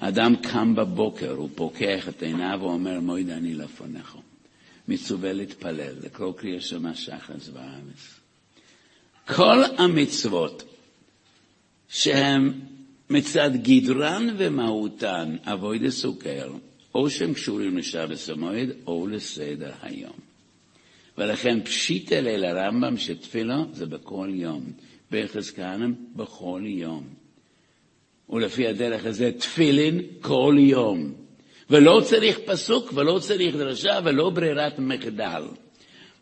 אדם 0.01 0.37
קם 0.37 0.75
בבוקר, 0.75 1.31
הוא 1.31 1.49
פוקח 1.55 2.09
את 2.09 2.23
עיניו 2.23 2.59
ואומר, 2.63 3.01
מועד 3.01 3.31
אני 3.31 3.55
לפניך. 3.55 4.17
מצווה 4.89 5.33
להתפלל, 5.33 5.95
לקרוא 6.03 6.33
קריאה 6.33 6.61
שמע 6.61 6.95
שחס 6.95 7.51
ואמס. 7.53 8.21
כל 9.27 9.63
המצוות 9.79 10.63
שהן 11.89 12.53
מצד 13.11 13.51
גדרן 13.63 14.27
ומהותן, 14.39 15.37
אבוי 15.45 15.79
דסוכר, 15.79 16.53
או 16.95 17.11
שהם 17.11 17.35
קשורים 17.35 17.79
לשבס 17.79 18.31
המועד 18.31 18.69
או 18.87 19.07
לסדר 19.07 19.73
היום. 19.83 20.28
ולכן 21.19 21.61
פשיט 21.65 22.13
אל 22.13 22.45
הרמב"ם 22.45 22.97
שתפילה 22.97 23.57
זה 23.73 23.87
בכל 23.87 24.29
יום, 24.33 24.73
ביחס 25.11 25.51
כהנם 25.51 25.95
בכל 26.17 26.63
יום. 26.65 27.05
ולפי 28.31 28.67
הדרך 28.67 29.07
הזה 29.07 29.31
תפילין 29.39 30.01
כל 30.21 30.55
יום. 30.59 31.15
ולא 31.71 32.01
צריך 32.05 32.39
פסוק 32.47 32.93
ולא 32.93 33.19
צריך 33.19 33.57
דרשה 33.57 33.99
ולא 34.05 34.31
ברירת 34.31 34.79
מחדל. 34.79 35.43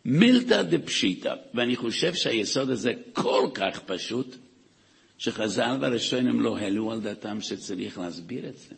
מילתא 0.05 0.61
דפשיטא, 0.61 1.33
ואני 1.53 1.75
חושב 1.75 2.13
שהיסוד 2.13 2.69
הזה 2.69 2.91
כל 3.13 3.49
כך 3.53 3.79
פשוט, 3.79 4.35
שחז"ל 5.17 5.77
והראשונים 5.81 6.41
לא 6.41 6.57
העלו 6.57 6.91
על 6.91 7.01
דעתם 7.01 7.41
שצריך 7.41 7.97
להסביר 7.97 8.49
את 8.49 8.57
זה. 8.57 8.75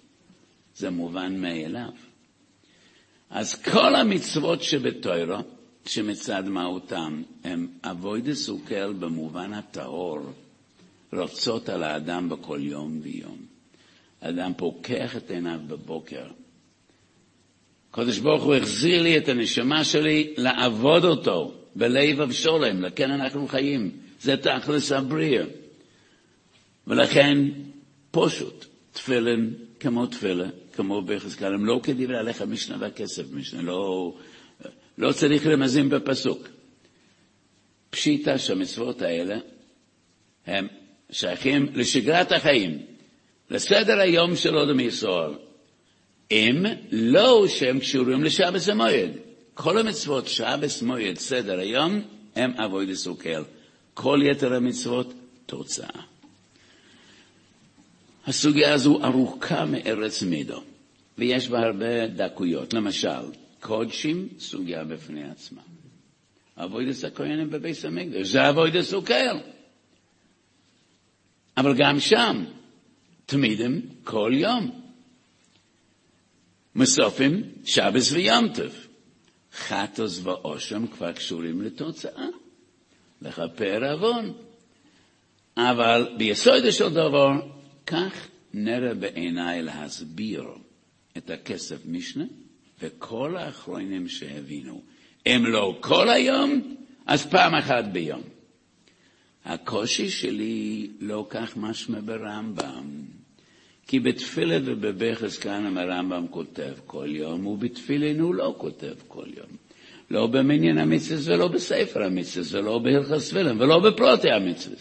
זה 0.76 0.90
מובן 0.90 1.42
מאליו. 1.42 1.92
אז 3.30 3.56
כל 3.56 3.96
המצוות 3.96 4.64
שבתוירו, 4.64 5.38
שמצד 5.86 6.48
מהותם 6.48 7.24
הם 7.44 7.68
אבוידס 7.84 8.46
סוכר 8.46 8.92
במובן 9.00 9.54
הטהור, 9.54 10.20
רוצות 11.14 11.70
על 11.70 11.84
האדם 11.84 12.30
בכל 12.30 12.60
יום 12.62 13.00
ויום. 13.04 13.38
האדם 14.22 14.52
פוקח 14.58 15.18
את 15.18 15.32
עיניו 15.32 15.60
בבוקר. 15.68 16.26
הקדוש 17.92 18.20
ברוך 18.20 18.44
הוא 18.44 18.56
החזיר 18.56 19.02
לי 19.02 19.18
את 19.18 19.30
הנשמה 19.30 19.84
שלי 19.84 20.34
לעבוד 20.38 21.06
אותו 21.06 21.54
בלב 21.76 22.22
אבשולם, 22.22 22.82
לכן 22.82 23.12
אנחנו 23.12 23.48
חיים. 23.48 23.92
זה 24.22 24.38
תכלס 24.38 24.92
הבריאה. 24.92 25.46
ולכן 26.88 27.38
פשוט, 28.12 28.66
תפילין 28.94 29.54
כמו 29.80 30.06
תפילה, 30.06 30.48
כמו 30.74 31.02
בחזקאל, 31.02 31.54
הם 31.54 31.66
לא 31.66 31.80
כדברי 31.84 32.18
עליך 32.18 32.42
משנה 32.42 32.78
והכסף 32.80 33.24
משנה, 33.34 33.62
לא, 33.62 34.14
לא 35.00 35.12
צריך 35.12 35.48
רמזים 35.48 35.90
בפסוק. 35.90 36.48
פשיטה 37.90 38.38
שהמצוות 38.38 39.02
האלה 39.02 39.38
הם 40.46 40.68
שייכים 41.12 41.70
לשגרת 41.74 42.32
החיים, 42.32 42.78
לסדר 43.50 44.00
היום 44.00 44.36
של 44.36 44.58
אדם 44.58 44.80
ישראל, 44.80 45.34
אם 46.32 46.66
לא 46.92 47.48
שהם 47.48 47.80
קשורים 47.80 48.24
לשבס 48.24 48.70
המועד. 48.70 49.12
כל 49.54 49.78
המצוות, 49.78 50.28
שבס 50.28 50.82
מועד, 50.82 51.18
סדר 51.18 51.60
היום, 51.60 52.02
הם 52.36 52.52
אבוי 52.52 52.86
דסוקל. 52.86 53.44
כל 53.94 54.20
יתר 54.32 54.54
המצוות, 54.54 55.14
תוצאה. 55.46 56.02
הסוגיה 58.28 58.74
הזו 58.74 59.04
ארוכה 59.04 59.66
מארץ 59.66 60.24
מידו, 60.24 60.62
ויש 61.18 61.48
בה 61.48 61.60
הרבה 61.60 62.08
דקויות. 62.08 62.74
למשל, 62.74 63.26
קודשים, 63.60 64.28
סוגיה 64.40 64.84
בפני 64.84 65.30
עצמה. 65.30 65.62
אבוידס 66.58 67.04
הכהנים 67.06 67.50
בבית 67.50 67.86
המקדש, 67.86 68.28
זה 68.28 68.50
אבוידס 68.50 68.90
סוכר. 68.90 69.40
אבל 71.58 71.76
גם 71.78 72.00
שם, 72.00 72.46
תמידים 73.26 73.82
כל 74.04 74.32
יום. 74.36 74.82
מסופים, 76.76 77.44
שבס 77.66 78.12
וימטף. 78.12 78.88
חטוס 79.54 80.20
ואושם 80.24 80.88
כבר 80.88 81.12
קשורים 81.12 81.62
לתוצאה, 81.62 82.28
לכפר 83.22 83.92
עוון. 83.92 84.34
אבל 85.58 86.16
ביסוד 86.18 86.72
של 86.72 86.90
דבר, 86.90 87.30
כך 87.86 88.28
נראה 88.54 88.94
בעיניי 88.94 89.62
להסביר 89.62 90.44
את 91.18 91.30
הכסף 91.30 91.86
משנה 91.86 92.26
וכל 92.82 93.38
האחרונים 93.38 94.08
שהבינו. 94.08 94.82
אם 95.28 95.44
לא 95.46 95.78
כל 95.80 96.10
היום, 96.10 96.76
אז 97.06 97.26
פעם 97.26 97.56
אחת 97.56 97.86
ביום. 97.86 98.22
הקושי 99.46 100.10
שלי 100.10 100.88
לא 101.00 101.26
כך 101.30 101.58
משמע 101.58 102.00
ברמב"ם, 102.06 102.86
כי 103.88 104.00
בתפילה 104.00 104.58
ובבכס 104.66 105.38
כאן 105.38 105.78
הרמב"ם 105.78 106.26
כותב 106.30 106.74
כל 106.86 107.08
יום, 107.10 107.46
ובתפילין 107.46 108.20
הוא 108.20 108.36
לא 108.36 108.56
כותב 108.58 108.94
כל 109.08 109.26
יום. 109.38 109.58
לא 110.12 110.28
במניין 110.28 110.78
המצווה 110.78 111.36
ולא 111.36 111.48
בספר 111.48 112.04
המצווה 112.04 112.62
ולא 112.62 112.80
בהלכס 112.80 113.30
תפילין 113.30 113.62
ולא 113.62 113.80
בפרוטי 113.80 114.32
המצווה. 114.32 114.78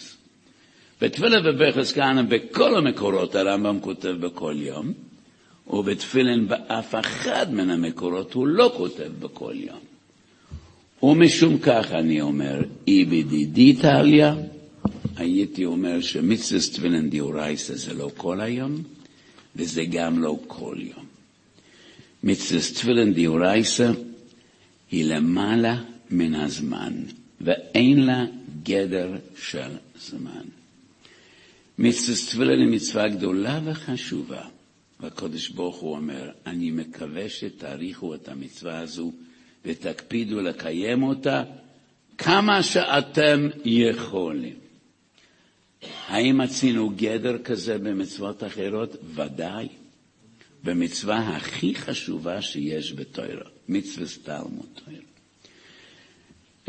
בתפילה 1.00 1.38
ובכס 1.44 1.92
כהנא 1.92 2.22
בכל 2.22 2.76
המקורות 2.76 3.34
הרמב"ם 3.34 3.80
כותב 3.80 4.14
בכל 4.20 4.54
יום, 4.58 4.92
ובתפילין 5.70 6.48
באף 6.48 6.94
אחד 6.94 7.54
מן 7.54 7.70
המקורות 7.70 8.34
הוא 8.34 8.46
לא 8.46 8.74
כותב 8.76 9.10
בכל 9.20 9.54
יום. 9.54 9.78
ומשום 11.02 11.58
כך 11.58 11.92
אני 11.92 12.20
אומר, 12.20 12.62
אי 12.86 13.04
בדידי 13.04 13.74
טליה, 13.74 14.34
הייתי 15.16 15.64
אומר 15.64 16.00
שמצווה 16.00 16.60
תפילין 16.60 17.10
דיורייסה 17.10 17.76
זה 17.76 17.94
לא 17.94 18.10
כל 18.16 18.40
היום, 18.40 18.82
וזה 19.56 19.84
גם 19.84 20.18
לא 20.22 20.38
כל 20.46 20.76
יום. 20.78 21.04
מצווה 22.22 22.60
תפילין 22.60 23.14
דיורייסה 23.14 23.90
היא 24.90 25.04
למעלה 25.04 25.82
מן 26.10 26.34
הזמן, 26.34 26.92
ואין 27.40 28.06
לה 28.06 28.24
גדר 28.62 29.16
של 29.36 29.70
זמן. 30.00 30.44
מצווה 31.78 32.16
תפילין 32.16 32.60
היא 32.60 32.68
מצווה 32.68 33.08
גדולה 33.08 33.60
וחשובה, 33.64 34.42
והקדוש 35.00 35.48
ברוך 35.48 35.76
הוא 35.76 35.96
אומר, 35.96 36.30
אני 36.46 36.70
מקווה 36.70 37.28
שתאריכו 37.28 38.14
את 38.14 38.28
המצווה 38.28 38.78
הזו 38.78 39.12
ותקפידו 39.64 40.40
לקיים 40.40 41.02
אותה 41.02 41.42
כמה 42.18 42.62
שאתם 42.62 43.48
יכולים. 43.64 44.54
האם 46.06 46.40
עשינו 46.40 46.92
גדר 46.96 47.38
כזה 47.38 47.78
במצוות 47.78 48.44
אחרות? 48.44 48.96
ודאי. 49.14 49.68
במצווה 50.64 51.36
הכי 51.36 51.74
חשובה 51.74 52.42
שיש 52.42 52.92
בתוירה, 52.92 53.50
מצווה 53.68 54.06
תלמוד 54.22 54.66
תוירה. 54.84 55.02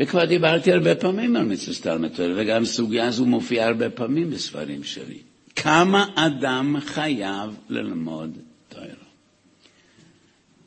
וכבר 0.00 0.24
דיברתי 0.24 0.72
הרבה 0.72 0.94
פעמים 0.94 1.36
על 1.36 1.44
מצווה 1.44 1.76
תלמוד 1.82 2.10
תוירה, 2.16 2.42
וגם 2.42 2.64
סוגיה 2.64 3.10
זו 3.10 3.26
מופיעה 3.26 3.66
הרבה 3.66 3.90
פעמים 3.90 4.30
בספרים 4.30 4.84
שלי. 4.84 5.18
כמה 5.56 6.06
אדם 6.14 6.76
חייב 6.80 7.56
ללמוד 7.68 8.38
תוירה? 8.68 9.10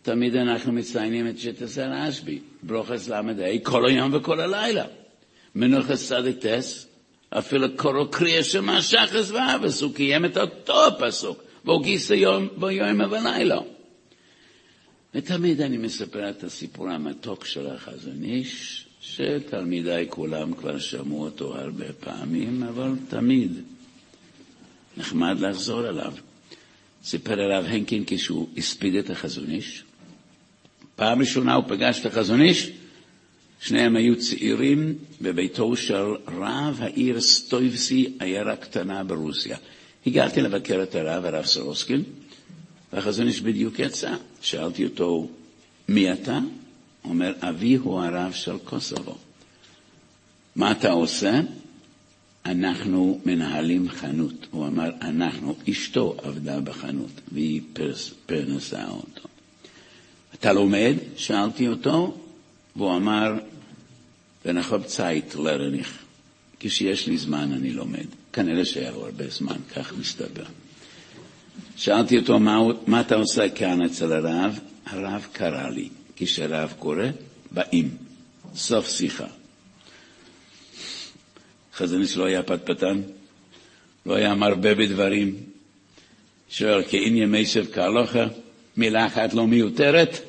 תמיד 0.01 0.35
אנחנו 0.35 0.71
מציינים 0.71 1.27
את 1.27 1.39
שיטת 1.39 1.77
הרשב"י, 1.77 2.39
ברוכס 2.63 3.09
ל"ה, 3.09 3.21
כל 3.63 3.89
היום 3.89 4.13
וכל 4.13 4.39
הלילה. 4.39 4.85
מנוחס 5.55 6.07
צדיק 6.07 6.37
טס, 6.37 6.87
אפילו 7.29 7.67
קורו 7.75 8.11
קריאה 8.11 8.43
שמה 8.43 8.81
שחס 8.81 9.31
ואבס, 9.31 9.81
הוא 9.81 9.93
קיים 9.93 10.25
את 10.25 10.37
אותו 10.37 10.87
הפסוק, 10.87 11.43
והוא 11.65 11.83
גיס 11.83 12.09
יום 12.09 12.47
ביום 12.57 13.01
ובלילה. 13.01 13.59
ותמיד 15.15 15.61
אני 15.61 15.77
מספר 15.77 16.29
את 16.29 16.43
הסיפור 16.43 16.89
המתוק 16.89 17.45
של 17.45 17.67
החזון 17.67 18.23
איש, 18.23 18.85
שתלמידיי 19.01 20.05
כולם 20.09 20.53
כבר 20.53 20.79
שמעו 20.79 21.23
אותו 21.23 21.55
הרבה 21.55 21.93
פעמים, 21.99 22.63
אבל 22.63 22.91
תמיד 23.09 23.51
נחמד 24.97 25.39
לחזור 25.39 25.79
עליו. 25.79 26.13
סיפר 27.03 27.41
עליו 27.41 27.65
הנקין 27.65 28.03
כשהוא 28.07 28.49
הספיד 28.57 28.95
את 28.95 29.09
החזון 29.09 29.49
איש. 29.49 29.83
פעם 30.95 31.19
ראשונה 31.19 31.53
הוא 31.53 31.63
פגש 31.67 31.99
את 31.99 32.05
החזון 32.05 32.41
איש, 32.41 32.71
שניהם 33.61 33.95
היו 33.95 34.19
צעירים 34.19 34.95
בביתו 35.21 35.75
של 35.75 36.05
רב 36.27 36.77
העיר 36.81 37.21
סטויבסי, 37.21 38.13
עיירה 38.19 38.55
קטנה 38.55 39.03
ברוסיה. 39.03 39.57
הגעתי 40.07 40.41
לבקר 40.41 40.83
את 40.83 40.95
הרב, 40.95 41.25
הרב 41.25 41.45
סורוסקין, 41.45 42.03
והחזון 42.93 43.27
איש 43.27 43.41
בדיוק 43.41 43.79
יצא. 43.79 44.15
שאלתי 44.41 44.85
אותו, 44.85 45.29
מי 45.89 46.13
אתה? 46.13 46.39
הוא 47.01 47.11
אומר, 47.11 47.33
אבי 47.41 47.75
הוא 47.75 48.01
הרב 48.01 48.31
של 48.33 48.57
קוסובו. 48.63 49.17
מה 50.55 50.71
אתה 50.71 50.91
עושה? 50.91 51.41
אנחנו 52.45 53.21
מנהלים 53.25 53.89
חנות. 53.89 54.47
הוא 54.51 54.67
אמר, 54.67 54.91
אנחנו, 55.01 55.55
אשתו 55.69 56.15
עבדה 56.23 56.59
בחנות, 56.59 57.21
והיא 57.31 57.61
פרנסה 58.25 58.87
אותו. 58.87 59.27
אתה 60.33 60.53
לומד? 60.53 60.93
שאלתי 61.15 61.67
אותו, 61.67 62.17
והוא 62.75 62.95
אמר, 62.95 63.33
Zeit, 64.45 65.35
lerne 65.35 65.81
ich. 65.81 66.03
כשיש 66.59 67.07
לי 67.07 67.17
זמן 67.17 67.51
אני 67.53 67.71
לומד. 67.71 68.05
כנראה 68.33 68.65
שהיה 68.65 68.91
לו 68.91 69.05
הרבה 69.05 69.27
זמן, 69.29 69.57
כך 69.75 69.93
מסתבר. 69.99 70.45
שאלתי 71.75 72.17
אותו, 72.17 72.39
מה, 72.39 72.59
מה 72.87 73.01
אתה 73.01 73.15
עושה 73.15 73.49
כאן 73.49 73.81
אצל 73.81 74.13
הרב? 74.13 74.59
הרב 74.85 75.27
קרא 75.31 75.69
לי. 75.69 75.89
כשהרב 76.15 76.73
קורא, 76.79 77.05
באים. 77.51 77.97
סוף 78.55 78.89
שיחה. 78.89 79.27
חזון 81.75 82.01
לא 82.15 82.25
היה 82.25 82.43
פטפטן, 82.43 83.01
לא 84.05 84.15
היה 84.15 84.35
מרבה 84.35 84.75
בדברים, 84.75 85.35
שואל, 86.49 86.83
כאין 86.83 87.17
ימי 87.17 87.45
שב 87.45 87.65
כהלוכה, 87.73 88.25
מילה 88.77 89.05
אחת 89.05 89.33
לא 89.33 89.47
מיותרת. 89.47 90.19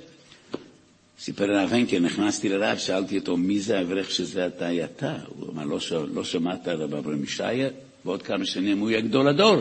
סיפר 1.20 1.50
הרב 1.50 1.72
הנקל, 1.72 1.98
נכנסתי 1.98 2.48
לרב, 2.48 2.78
שאלתי 2.78 3.18
אותו, 3.18 3.36
מי 3.36 3.60
זה 3.60 3.78
האברך 3.78 4.10
שזה 4.10 4.46
אתה 4.46 4.84
אתה? 4.84 5.16
הוא 5.28 5.52
אמר, 5.52 5.64
לא, 5.64 5.78
לא 6.14 6.24
שמעת 6.24 6.68
על 6.68 6.82
רב 6.82 6.94
אברהם 6.94 7.24
ישעיה? 7.24 7.68
ועוד 8.04 8.22
כמה 8.22 8.44
שנים 8.44 8.78
הוא 8.78 8.90
יהיה 8.90 9.00
גדול 9.00 9.28
הדור. 9.28 9.60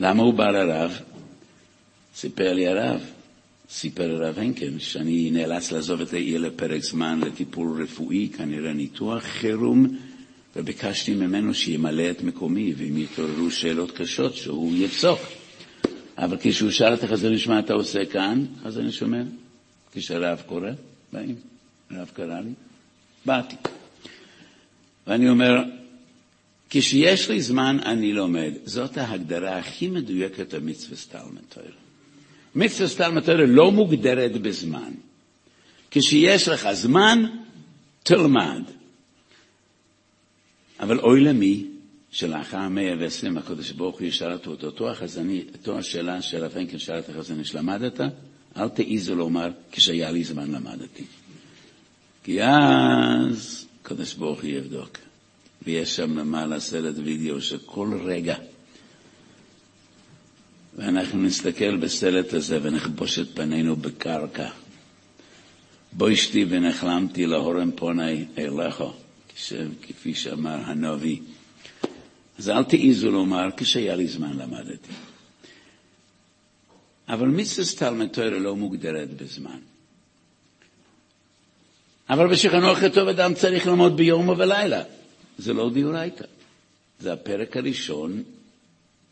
למה 0.00 0.22
הוא 0.22 0.34
בא 0.34 0.50
לרב? 0.50 1.00
סיפר 2.16 2.52
לי 2.52 2.68
הרב, 2.68 3.00
סיפר 3.70 4.10
הרב 4.10 4.38
הנקן, 4.38 4.78
שאני 4.78 5.30
נאלץ 5.30 5.72
לעזוב 5.72 6.00
את 6.00 6.12
העיר 6.12 6.40
לפרק 6.40 6.82
זמן 6.82 7.20
לטיפול 7.20 7.82
רפואי, 7.82 8.28
כנראה 8.36 8.72
ניתוח 8.72 9.22
חירום, 9.22 9.96
וביקשתי 10.56 11.14
ממנו 11.14 11.54
שימלא 11.54 12.10
את 12.10 12.22
מקומי, 12.22 12.74
ואם 12.76 12.98
יתעוררו 12.98 13.50
שאלות 13.50 13.90
קשות, 13.90 14.34
שהוא 14.36 14.76
יפסוק. 14.76 15.20
אבל 16.18 16.36
כשהוא 16.40 16.70
שאל 16.70 16.92
אותך, 16.92 17.14
זה 17.14 17.30
נשמע 17.30 17.58
אתה 17.58 17.72
עושה 17.72 18.04
כאן, 18.04 18.44
אז 18.64 18.78
אני 18.78 18.92
שומע. 18.92 19.22
כשהרב 19.92 20.42
קורא, 20.46 20.70
באים, 21.12 21.34
הרב 21.90 22.10
קרא 22.14 22.40
לי, 22.40 22.50
באתי. 23.26 23.56
ואני 25.06 25.28
אומר, 25.28 25.54
כשיש 26.70 27.30
לי 27.30 27.40
זמן 27.40 27.76
אני 27.84 28.12
לומד. 28.12 28.52
זאת 28.64 28.98
ההגדרה 28.98 29.58
הכי 29.58 29.88
מדויקת 29.88 30.54
למצווה 30.54 30.96
תורה. 31.48 31.66
מצווה 32.54 33.20
תורה 33.20 33.46
לא 33.46 33.72
מוגדרת 33.72 34.32
בזמן. 34.32 34.92
כשיש 35.90 36.48
לך 36.48 36.68
זמן, 36.72 37.24
תלמד. 38.02 38.62
אבל 40.80 41.00
אוי 41.00 41.20
למי 41.20 41.64
שלאחר 42.10 42.56
המאה 42.56 42.94
ועשרים 43.00 43.38
הקדוש 43.38 43.70
ברוך 43.70 43.98
הוא 43.98 44.06
ישאל 44.06 44.32
אותו 44.32 44.50
אותו 44.62 44.90
החזני, 44.90 45.44
אותו 45.52 45.78
השאלה 45.78 46.22
של 46.22 46.44
הפנקל 46.44 46.78
שאל 46.78 46.98
את 46.98 47.08
החזני 47.08 47.44
שלמדת, 47.44 48.00
אל 48.56 48.68
תעיזו 48.68 49.14
לומר 49.14 49.50
כשהיה 49.72 50.10
לי 50.10 50.24
זמן 50.24 50.50
למדתי. 50.50 51.04
כי 52.24 52.42
אז 52.42 53.66
הקדוש 53.82 54.14
ברוך 54.14 54.40
הוא 54.40 54.50
יבדוק. 54.50 54.98
ויש 55.62 55.96
שם 55.96 56.18
למעלה 56.18 56.60
סרט 56.60 56.94
וידאו 57.04 57.40
שכל 57.40 58.00
רגע, 58.04 58.36
ואנחנו 60.76 61.22
נסתכל 61.22 61.76
בסרט 61.76 62.34
הזה 62.34 62.58
ונכבוש 62.62 63.18
את 63.18 63.26
פנינו 63.34 63.76
בקרקע. 63.76 64.48
בוישתי 65.92 66.44
ונחלמתי 66.48 67.26
להורם 67.26 67.70
פוני 67.76 68.24
אליך, 68.38 68.82
כפי 69.82 70.14
שאמר 70.14 70.58
הנביא. 70.64 71.18
אז 72.38 72.48
אל 72.48 72.64
תעיזו 72.64 73.10
לומר, 73.10 73.48
כשהיה 73.56 73.96
לי 73.96 74.06
זמן 74.06 74.36
למדתי. 74.38 74.92
אבל 77.08 77.28
מצווה 77.28 77.66
תלמד 77.78 78.08
תורה 78.08 78.30
לא 78.30 78.56
מוגדרת 78.56 79.16
בזמן. 79.16 79.58
אבל 82.10 82.26
בשכנו 82.32 82.74
כתוב 82.74 83.08
אדם 83.08 83.34
צריך 83.34 83.66
ללמוד 83.66 83.96
ביום 83.96 84.28
ובלילה. 84.28 84.82
זה 85.38 85.52
לא 85.52 85.70
דיורייתא. 85.70 86.24
זה 87.00 87.12
הפרק 87.12 87.56
הראשון 87.56 88.22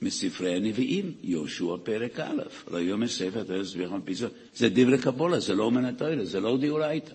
מספרי 0.02 0.54
הנביאים, 0.54 1.12
יהושע 1.22 1.76
פרק 1.82 2.20
א', 2.20 2.42
לא 2.70 2.78
יום 2.78 3.02
הספר 3.02 3.64
סביחון 3.64 4.00
פיסו, 4.04 4.26
זה 4.54 4.68
דברי 4.68 4.98
קבולה, 4.98 5.40
זה 5.40 5.54
לא 5.54 5.70
מן 5.70 5.84
התוירה, 5.84 6.24
זה 6.24 6.40
לא 6.40 6.56
דיורייתא. 6.56 7.12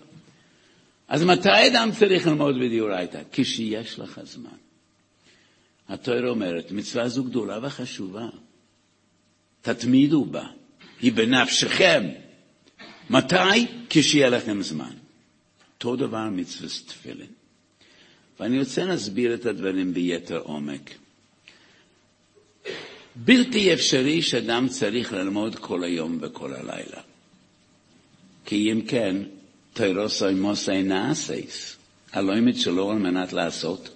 אז 1.08 1.22
מתי 1.22 1.68
אדם 1.72 1.90
צריך 1.98 2.26
ללמוד 2.26 2.54
בדיורייתא? 2.56 3.22
כשיש 3.32 3.98
לך 3.98 4.20
זמן. 4.24 4.56
התוירה 5.88 6.30
אומרת, 6.30 6.72
מצווה 6.72 7.08
זו 7.08 7.24
גדולה 7.24 7.58
וחשובה, 7.62 8.28
תתמידו 9.62 10.24
בה, 10.24 10.46
היא 11.00 11.12
בנפשכם. 11.12 12.08
מתי? 13.10 13.66
כשיהיה 13.90 14.28
לכם 14.28 14.62
זמן. 14.62 14.92
אותו 15.74 15.96
דבר 15.96 16.28
מצווה 16.30 16.68
תפילין. 16.86 17.26
ואני 18.40 18.58
רוצה 18.58 18.84
להסביר 18.84 19.34
את 19.34 19.46
הדברים 19.46 19.94
ביתר 19.94 20.38
עומק. 20.38 20.90
בלתי 23.16 23.74
אפשרי 23.74 24.22
שאדם 24.22 24.68
צריך 24.68 25.12
ללמוד 25.12 25.54
כל 25.54 25.84
היום 25.84 26.18
וכל 26.20 26.54
הלילה. 26.54 27.00
כי 28.44 28.72
אם 28.72 28.80
כן, 28.88 29.16
תירוסוי 29.74 30.34
מוסי 30.34 30.82
נאסייס, 30.82 31.76
הלוימת 32.12 32.56
שלו 32.56 32.90
על 32.90 32.98
מנת 32.98 33.32
לעשות. 33.32 33.88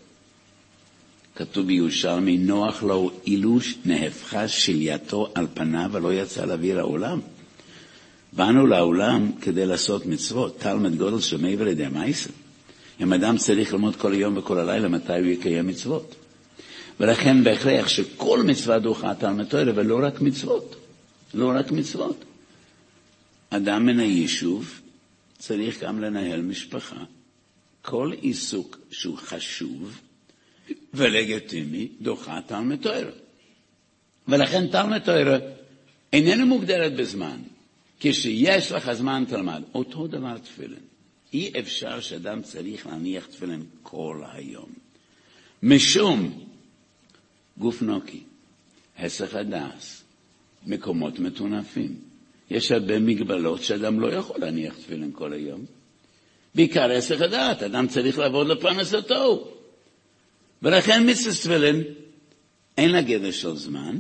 כתוב 1.37 1.67
בירושלמי, 1.67 2.39
נוח 2.39 2.83
לו 2.83 3.11
אילוש 3.27 3.79
נהפכה 3.85 4.49
שלייתו 4.49 5.33
על 5.35 5.47
פניו 5.55 5.91
ולא 5.93 6.15
יצא 6.15 6.45
לאוויר 6.45 6.79
העולם. 6.79 7.21
באנו 8.33 8.67
לעולם 8.67 9.31
כדי 9.41 9.67
לעשות 9.67 10.07
מצוות, 10.07 10.61
תלמד 10.61 10.97
גודל 10.97 11.21
שמעבר 11.21 11.65
לידי 11.65 11.89
מייסר. 11.89 12.31
אם 13.01 13.13
אדם 13.13 13.37
צריך 13.37 13.73
ללמוד 13.73 13.97
כל 13.97 14.13
היום 14.13 14.37
וכל 14.37 14.59
הלילה, 14.59 14.89
מתי 14.89 15.19
הוא 15.19 15.27
יקיים 15.27 15.67
מצוות? 15.67 16.15
ולכן 17.01 17.45
בהכרח 17.45 17.89
שכל 17.89 18.43
מצווה 18.43 18.79
דוחה 18.79 19.15
תלמד 19.15 19.45
תורה, 19.45 19.63
ולא 19.75 20.01
רק 20.03 20.21
מצוות. 20.21 20.77
לא 21.35 21.53
רק 21.55 21.71
מצוות. 21.71 22.25
אדם 23.51 23.87
מן 23.87 24.01
היישוב 24.01 24.81
צריך 25.39 25.83
גם 25.83 26.01
לנהל 26.01 26.43
משפחה. 26.43 27.05
כל 27.83 28.13
עיסוק 28.21 28.79
שהוא 28.91 29.17
חשוב 29.17 30.01
ולגיטימי 30.95 31.89
דוחה 32.01 32.41
תלמד 32.47 32.83
תורה. 32.83 33.11
ולכן 34.29 34.67
תלמד 34.67 34.99
תורה 34.99 35.39
איננה 36.13 36.45
מוגדרת 36.45 36.97
בזמן. 36.97 37.39
כשיש 38.01 38.73
לך 38.73 38.93
זמן 38.93 39.25
תלמד. 39.29 39.63
אותו 39.75 40.07
דבר 40.07 40.39
תפילין. 40.39 40.81
אי 41.33 41.53
אפשר 41.61 42.01
שאדם 42.01 42.43
צריך 42.43 42.87
להניח 42.87 43.27
תפילין 43.27 43.65
כל 43.83 44.23
היום. 44.33 44.73
משום 45.63 46.45
גוף 47.59 47.83
נוקי, 47.83 48.23
הסך 48.99 49.35
הדס, 49.35 50.05
מקומות 50.67 51.19
מטונפים. 51.19 52.08
יש 52.51 52.73
הרבה 52.73 52.99
מגבלות 52.99 53.63
שאדם 53.63 54.01
לא 54.01 54.13
יכול 54.13 54.41
להניח 54.41 54.75
תפילין 54.75 55.13
כל 55.13 55.33
היום. 55.33 55.65
בעיקר 56.55 56.91
הסך 56.91 57.21
הדעת, 57.21 57.63
אדם 57.63 57.89
צריך 57.89 58.19
לעבוד 58.19 58.47
לפרנסתו. 58.47 59.55
ולכן 60.63 61.11
מצווה 61.11 61.35
תפילין 61.35 61.83
אין 62.79 62.91
לה 62.91 63.03
גדר 63.03 63.31
של 63.31 63.57
זמן, 63.57 63.99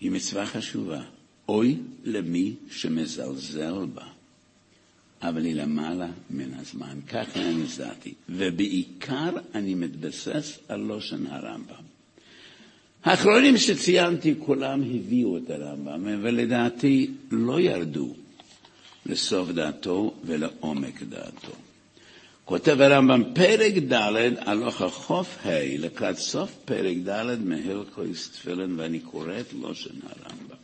היא 0.00 0.10
מצווה 0.10 0.46
חשובה. 0.46 1.02
אוי 1.48 1.76
למי 2.04 2.54
שמזלזל 2.70 3.86
בה. 3.94 4.06
אבל 5.22 5.44
היא 5.44 5.54
למעלה 5.54 6.08
מן 6.30 6.54
הזמן. 6.54 7.00
ככה 7.08 7.40
אני 7.42 7.62
הזדעתי. 7.62 8.14
ובעיקר 8.28 9.30
אני 9.54 9.74
מתבסס 9.74 10.58
על 10.68 10.80
לושן 10.80 11.26
הרמב"ם. 11.26 11.89
האחרונים 13.04 13.56
שציינתי 13.56 14.34
כולם 14.38 14.82
הביאו 14.82 15.36
את 15.36 15.50
הרמב"ם, 15.50 16.18
ולדעתי 16.22 17.10
לא 17.30 17.60
ירדו 17.60 18.14
לסוף 19.06 19.50
דעתו 19.50 20.14
ולעומק 20.24 21.02
דעתו. 21.02 21.52
כותב 22.44 22.80
הרמב"ם, 22.80 23.22
פרק 23.34 23.74
ד' 23.92 24.32
הלוך 24.38 24.82
החוף 24.82 25.38
ה', 25.46 25.76
לקראת 25.78 26.18
סוף 26.18 26.50
פרק 26.64 26.96
ד' 27.08 27.38
מהלכויס 27.44 28.30
תפילין, 28.30 28.74
ואני 28.76 29.00
קורא 29.00 29.40
את 29.40 29.52
לושן 29.60 29.94
הרמב"ם. 30.02 30.56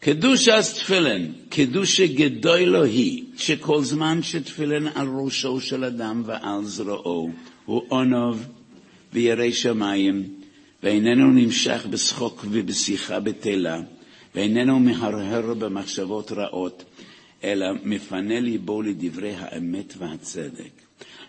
קדושת 0.00 0.60
תפילין, 0.74 1.32
קדושה 1.48 2.06
גדולו 2.06 2.84
היא, 2.84 3.24
שכל 3.36 3.82
זמן 3.82 4.22
שתפילין 4.22 4.86
על 4.94 5.08
ראשו 5.08 5.60
של 5.60 5.84
אדם 5.84 6.22
ועל 6.26 6.64
זרועו, 6.64 7.30
הוא 7.64 7.82
עונוב 7.88 8.46
וירא 9.12 9.50
שמיים, 9.50 10.34
ואיננו 10.82 11.30
נמשך 11.30 11.86
בשחוק 11.90 12.44
ובשיחה 12.50 13.20
בטלה, 13.20 13.80
ואיננו 14.34 14.78
מהרהר 14.78 15.54
במחשבות 15.54 16.32
רעות, 16.32 16.84
אלא 17.44 17.66
מפנה 17.84 18.40
ליבו 18.40 18.82
לדברי 18.82 19.34
האמת 19.34 19.94
והצדק. 19.98 20.70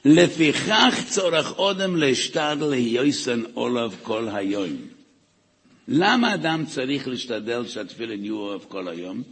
לפיכך 0.05 1.03
צורך 1.09 1.57
אודם 1.57 1.95
להשתדל 1.95 2.65
להיוסן 2.69 3.43
עולב 3.53 3.95
כל 4.03 4.27
היום. 4.33 4.77
למה 5.87 6.33
אדם 6.33 6.65
צריך 6.65 7.07
להשתדל 7.07 7.67
שהתפילין 7.67 8.23
יהיו 8.23 8.37
אוהב 8.37 8.61
כל 8.67 8.87
היום? 8.87 9.23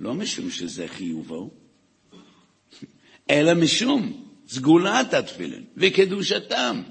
לא 0.00 0.14
משום 0.14 0.50
שזה 0.50 0.88
חיובו, 0.88 1.50
אלא 3.30 3.54
משום 3.54 4.26
סגולת 4.48 5.14
התפילין 5.14 5.64
וקדושתם. 5.76 6.82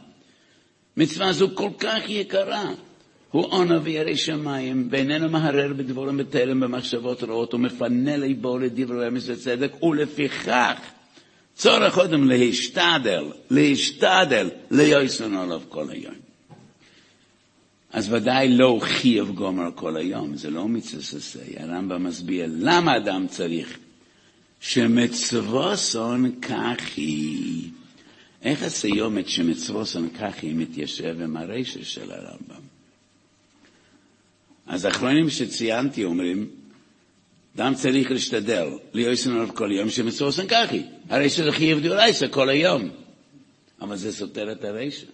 מצווה 0.97 1.34
זו 1.34 1.47
כל 1.55 1.69
כך 1.79 1.99
יקרה. 2.08 2.71
הוא 3.31 3.45
עונה 3.49 3.79
וירא 3.84 4.15
שמיים, 4.15 4.88
ואיננו 4.91 5.29
מהרר 5.29 5.73
בדבורים 5.73 6.17
בתלם 6.17 6.60
במחשבות 6.60 7.23
רעות, 7.23 7.53
ומפנה 7.53 8.17
ליבו 8.17 8.58
לדברי 8.58 9.08
אמס 9.08 9.29
וצדק, 9.29 9.84
ולפיכך 9.84 10.79
צורך 11.55 11.93
קודם 11.93 12.29
להשתדל, 12.29 13.23
להשתדל, 13.51 14.49
ליועסון 14.71 15.36
עליו 15.36 15.62
כל 15.69 15.89
היום. 15.89 16.15
אז 17.93 18.13
ודאי 18.13 18.58
לא 18.58 18.79
חייב 18.81 19.31
גומר 19.31 19.69
כל 19.75 19.97
היום, 19.97 20.36
זה 20.36 20.49
לא 20.49 20.67
עשה. 21.17 21.39
הרמב"ם 21.58 22.03
מסביר 22.03 22.45
למה 22.60 22.97
אדם 22.97 23.27
צריך 23.27 23.77
שמצווסון 24.60 26.31
ככי. 26.41 27.69
איך 28.45 28.63
הסיומת 28.63 29.29
שמצווסון 29.29 30.10
ככי 30.10 30.53
מתיישב 30.53 31.21
עם 31.21 31.38
הרשע 31.38 31.84
של 31.84 32.12
הרמב"ם? 32.12 32.62
אז 34.67 34.86
האחרונים 34.86 35.29
שציינתי 35.29 36.03
אומרים, 36.03 36.49
אדם 37.55 37.75
צריך 37.75 38.12
להשתדל 38.12 38.67
להיות 38.93 39.19
עליו 39.25 39.49
כל 39.55 39.71
יום 39.71 39.89
שמצווסון 39.89 40.47
ככי. 40.47 40.81
הרי 41.10 41.29
שזה 41.29 41.51
חייב 41.51 41.79
דאורייסה 41.79 42.27
כל 42.27 42.49
היום. 42.49 42.89
אבל 43.81 43.95
זה 43.95 44.12
סותר 44.12 44.51
את 44.51 44.63
הרשע. 44.63 45.08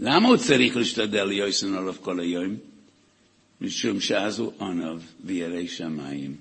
למה 0.00 0.28
הוא 0.28 0.36
צריך 0.36 0.76
להשתדל 0.76 1.24
להיות 1.24 1.54
עליו 1.62 1.94
כל 2.00 2.20
היום? 2.20 2.56
משום 3.60 4.00
שאז 4.00 4.38
הוא 4.38 4.52
עונב 4.58 5.00
וירא 5.24 5.66
שמיים. 5.66 6.36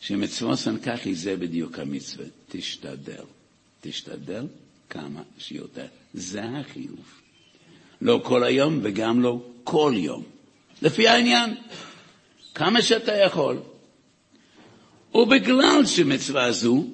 שמצווסן 0.00 0.78
ככי 0.78 1.14
זה 1.14 1.36
בדיוק 1.36 1.78
המצווה, 1.78 2.26
תשתדל. 2.48 3.24
תשתדל 3.80 4.46
כמה 4.90 5.22
שיותר. 5.38 5.86
זה 6.14 6.44
החיוב. 6.44 7.20
לא 8.00 8.20
כל 8.24 8.44
היום 8.44 8.78
וגם 8.82 9.22
לא 9.22 9.42
כל 9.64 9.92
יום. 9.96 10.22
לפי 10.82 11.08
העניין, 11.08 11.54
כמה 12.54 12.82
שאתה 12.82 13.16
יכול. 13.16 13.58
ובגלל 15.14 15.86
שמצווה 15.86 16.52
זו 16.52 16.84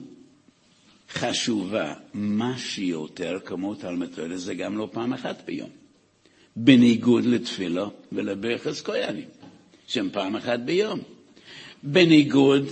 חשובה 1.12 1.94
מה 2.14 2.58
שיותר 2.58 3.38
כמו 3.44 3.74
תלמוד 3.74 4.08
תורה, 4.14 4.36
זה 4.36 4.54
גם 4.54 4.78
לא 4.78 4.88
פעם 4.92 5.12
אחת 5.12 5.42
ביום. 5.44 5.70
בניגוד 6.56 7.24
לתפילה 7.24 7.86
ולברכס 8.12 8.82
כהנים, 8.82 9.28
שהם 9.86 10.08
פעם 10.12 10.36
אחת 10.36 10.60
ביום. 10.60 11.00
בניגוד 11.82 12.66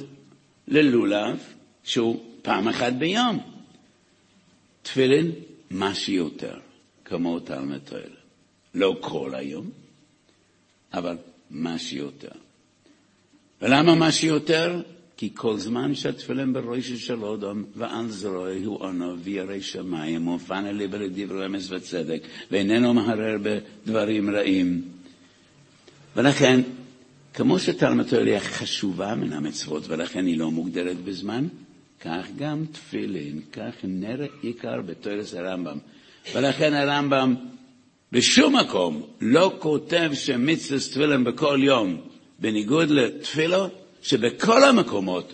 ללולב, 0.69 1.39
שהוא 1.85 2.23
פעם 2.43 2.69
אחת 2.69 2.93
ביום. 2.93 3.52
תפילין, 4.83 5.33
מה 5.71 5.95
שיותר, 5.95 6.55
כמו 7.05 7.41
תלמוד 7.41 7.81
תורה. 7.85 8.03
לא 8.75 8.97
כל 9.01 9.35
היום, 9.35 9.71
אבל 10.93 11.17
מה 11.51 11.79
שיותר. 11.79 12.33
ולמה 13.63 13.95
מה 13.95 14.13
שיותר? 14.13 14.83
כי 15.17 15.31
כל 15.35 15.59
זמן 15.59 15.95
שהתפילין 15.95 16.53
בראש 16.53 16.93
של 16.93 17.25
אודום 17.25 17.65
ועל 17.77 18.09
זרועי 18.09 18.65
הוא 18.65 18.81
עונו 18.81 19.19
וירא 19.19 19.61
שמיים 19.61 20.29
ופנה 20.29 20.73
ליבו 20.73 20.97
לדברי 20.97 21.47
אמס 21.47 21.71
וצדק 21.71 22.23
ואיננו 22.51 22.95
מהרר 22.95 23.37
בדברים 23.43 24.31
רעים. 24.31 24.83
ולכן 26.17 26.61
כמו 27.35 27.59
שתלמוד 27.59 28.07
תורה 28.07 28.41
חשובה 28.41 29.15
מן 29.15 29.33
המצוות 29.33 29.89
ולכן 29.89 30.27
היא 30.27 30.39
לא 30.39 30.51
מוגדרת 30.51 30.97
בזמן, 31.05 31.47
כך 32.05 32.27
גם 32.37 32.65
תפילין, 32.73 33.41
כך 33.53 33.73
נר 33.85 34.27
עיקר 34.43 34.81
בתורס 34.87 35.35
הרמב"ם. 35.35 35.79
ולכן 36.35 36.75
הרמב"ם 36.75 37.35
בשום 38.13 38.57
מקום 38.57 39.03
לא 39.21 39.57
כותב 39.59 40.11
שמצווה 40.15 40.81
תפילין 40.81 41.25
בכל 41.25 41.61
יום, 41.63 42.01
בניגוד 42.39 42.91
לתפילו, 42.91 43.67
שבכל 44.03 44.65
המקומות 44.65 45.33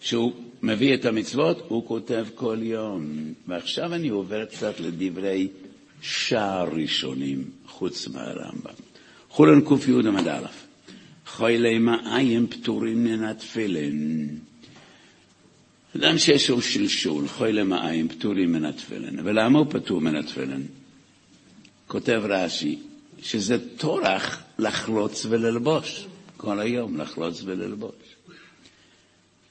שהוא 0.00 0.32
מביא 0.62 0.94
את 0.94 1.04
המצוות, 1.04 1.62
הוא 1.68 1.86
כותב 1.86 2.26
כל 2.34 2.58
יום. 2.60 3.32
ועכשיו 3.46 3.94
אני 3.94 4.08
עובר 4.08 4.44
קצת 4.44 4.80
לדברי 4.80 5.48
שער 6.00 6.68
ראשונים, 6.72 7.50
חוץ 7.66 8.08
מהרמב"ם. 8.08 8.74
חולן 9.28 9.60
ק"י 9.60 9.92
עמד 9.92 10.28
א'. 10.28 10.46
חולי 11.26 11.78
מעיים 11.78 12.46
פטורים 12.46 13.04
מן 13.04 13.24
התפילין. 13.24 14.28
אדם 15.96 16.18
שיש 16.18 16.50
לו 16.50 16.62
שלשול, 16.62 17.28
חולי 17.28 17.62
מעיים 17.62 18.08
פטורים 18.08 18.52
מן 18.52 18.64
התפילין. 18.64 19.20
ולמה 19.24 19.58
הוא 19.58 19.66
פטור 19.70 20.00
מן 20.00 20.16
התפילין? 20.16 20.66
כותב 21.86 22.22
רש"י, 22.24 22.78
שזה 23.22 23.68
טורח 23.76 24.42
לחלוץ 24.58 25.26
וללבוש. 25.28 26.06
כל 26.36 26.60
היום 26.60 26.96
לחלוץ 26.96 27.42
וללבוש. 27.44 27.94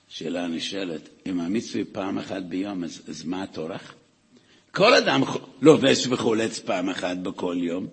שאלה 0.09 0.47
נשאלת, 0.47 1.09
אם 1.25 1.39
המצווה 1.39 1.83
פעם 1.91 2.17
אחת 2.17 2.43
ביום, 2.43 2.83
אז, 2.83 3.01
אז 3.07 3.23
מה 3.23 3.43
הטורח? 3.43 3.93
כל 4.71 4.93
אדם 4.93 5.21
לובש 5.61 6.07
וחולץ 6.07 6.59
פעם 6.59 6.89
אחת 6.89 7.17
בכל 7.17 7.57
יום. 7.59 7.87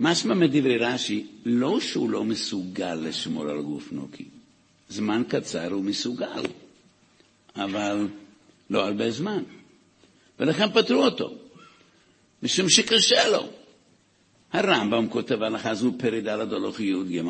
משמע 0.00 0.34
מדברי 0.34 0.78
רש"י, 0.78 1.26
לא 1.44 1.80
שהוא 1.80 2.10
לא 2.10 2.24
מסוגל 2.24 2.94
לשמור 2.94 3.48
על 3.48 3.62
גוף 3.62 3.92
נוקי. 3.92 4.24
זמן 4.88 5.22
קצר 5.28 5.72
הוא 5.72 5.84
מסוגל, 5.84 6.42
אבל 7.56 8.08
לא 8.70 8.86
הרבה 8.86 9.10
זמן. 9.10 9.42
ולכן 10.40 10.70
פטרו 10.72 11.04
אותו, 11.04 11.34
משום 12.42 12.68
שקשה 12.68 13.28
לו. 13.28 13.48
הרמב"ם 14.52 15.08
כותב 15.08 15.42
הלכה 15.42 15.74
זו 15.74 15.92
פרק 15.98 16.22
ד' 16.22 16.28
הלוך 16.28 16.80
י"ג, 16.80 17.22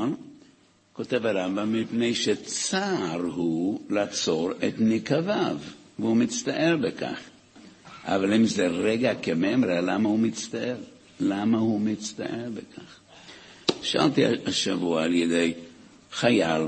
כותב 0.92 1.26
הרמב"ם 1.26 1.72
מפני 1.72 2.14
שצער 2.14 3.20
הוא 3.20 3.80
לעצור 3.90 4.52
את 4.52 4.74
נקביו, 4.78 5.56
והוא 5.98 6.16
מצטער 6.16 6.76
בכך. 6.76 7.20
אבל 8.04 8.34
אם 8.34 8.46
זה 8.46 8.66
רגע 8.66 9.14
כממרה, 9.14 9.80
למה 9.80 10.08
הוא 10.08 10.18
מצטער? 10.18 10.76
למה 11.20 11.58
הוא 11.58 11.80
מצטער 11.80 12.48
בכך? 12.54 13.00
שאלתי 13.82 14.22
השבוע 14.46 15.02
על 15.02 15.14
ידי 15.14 15.52
חייל, 16.12 16.62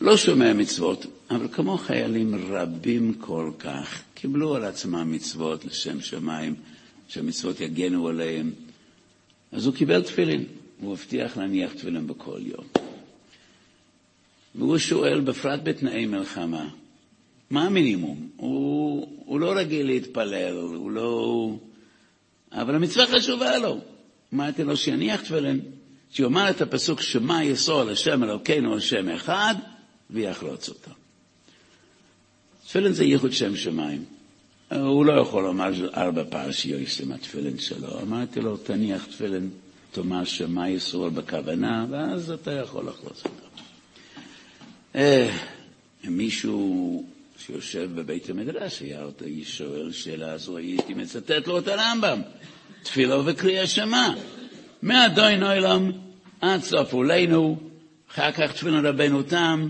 לא 0.00 0.16
שומע 0.16 0.52
מצוות, 0.52 1.06
אבל 1.30 1.48
כמו 1.52 1.78
חיילים 1.78 2.34
רבים 2.34 3.14
כל 3.14 3.50
כך, 3.58 4.02
קיבלו 4.14 4.54
על 4.54 4.64
עצמם 4.64 5.12
מצוות 5.12 5.64
לשם 5.64 6.00
שמיים, 6.00 6.54
שהמצוות 7.08 7.60
יגנו 7.60 8.08
עליהם. 8.08 8.52
אז 9.52 9.66
הוא 9.66 9.74
קיבל 9.74 10.02
תפילין, 10.02 10.44
הוא 10.80 10.92
הבטיח 10.92 11.36
להניח 11.36 11.72
תפילין 11.72 12.06
בכל 12.06 12.38
יום. 12.40 12.64
והוא 14.54 14.78
שואל, 14.78 15.20
בפרט 15.20 15.60
בתנאי 15.62 16.06
מלחמה, 16.06 16.68
מה 17.50 17.64
המינימום? 17.64 18.28
הוא, 18.36 19.08
הוא 19.24 19.40
לא 19.40 19.52
רגיל 19.56 19.86
להתפלל, 19.86 20.52
הוא 20.56 20.90
לא... 20.90 21.50
אבל 22.52 22.74
המצווה 22.74 23.06
חשובה 23.06 23.58
לו. 23.58 23.80
אמרתי 24.34 24.64
לו 24.64 24.76
שיניח 24.76 25.20
תפילין, 25.20 25.60
שיאמר 26.10 26.50
את 26.50 26.60
הפסוק 26.60 27.00
שמע 27.00 27.44
יסוד 27.44 27.88
השם 27.88 28.24
אלוקינו 28.24 28.76
השם 28.76 29.08
אחד, 29.08 29.54
ויחלוץ 30.10 30.68
אותו. 30.68 30.90
תפילין 32.74 32.92
זה 32.92 33.04
ייחוד 33.04 33.32
שם 33.32 33.56
שמיים. 33.56 34.04
הוא 34.70 35.04
לא 35.04 35.20
יכול 35.20 35.42
לומר 35.42 35.70
ארבע 35.96 36.24
פרשיות 36.30 36.80
עם 37.02 37.12
התפילין 37.12 37.58
שלו. 37.58 38.00
אמרתי 38.02 38.40
לו, 38.40 38.56
תניח 38.56 39.06
תפילין, 39.06 39.50
תאמר 39.92 40.24
שמע 40.24 40.68
ישראל 40.68 41.10
בכוונה, 41.10 41.86
ואז 41.90 42.30
אתה 42.30 42.52
יכול 42.52 42.86
לחלוץ 42.88 43.24
אותו. 43.24 43.46
אה, 44.94 45.36
מישהו 46.04 47.04
שיושב 47.38 47.90
בבית 47.94 48.30
המדרש 48.30 48.80
היה 48.80 49.02
אותו 49.02 49.24
איש 49.24 49.58
שואל 49.58 49.92
שאלה 49.92 50.32
הזו, 50.32 50.56
הייתי 50.56 50.94
מצטט 50.94 51.46
לו 51.46 51.58
את 51.58 51.68
הרמב"ם. 51.68 52.20
תפילה 52.82 53.16
וקריאה 53.30 53.66
שמע. 53.66 54.14
מאדוין 54.82 55.42
עולם 55.42 55.92
עד 56.40 56.62
סוף 56.62 56.92
עולנו, 56.92 57.58
אחר 58.10 58.32
כך 58.32 58.52
תפילין 58.52 58.86
רבנו 58.86 59.22
תם. 59.22 59.68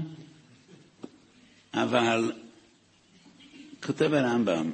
אבל 1.74 2.32
כותב 3.86 4.14
הרמב"ם, 4.14 4.70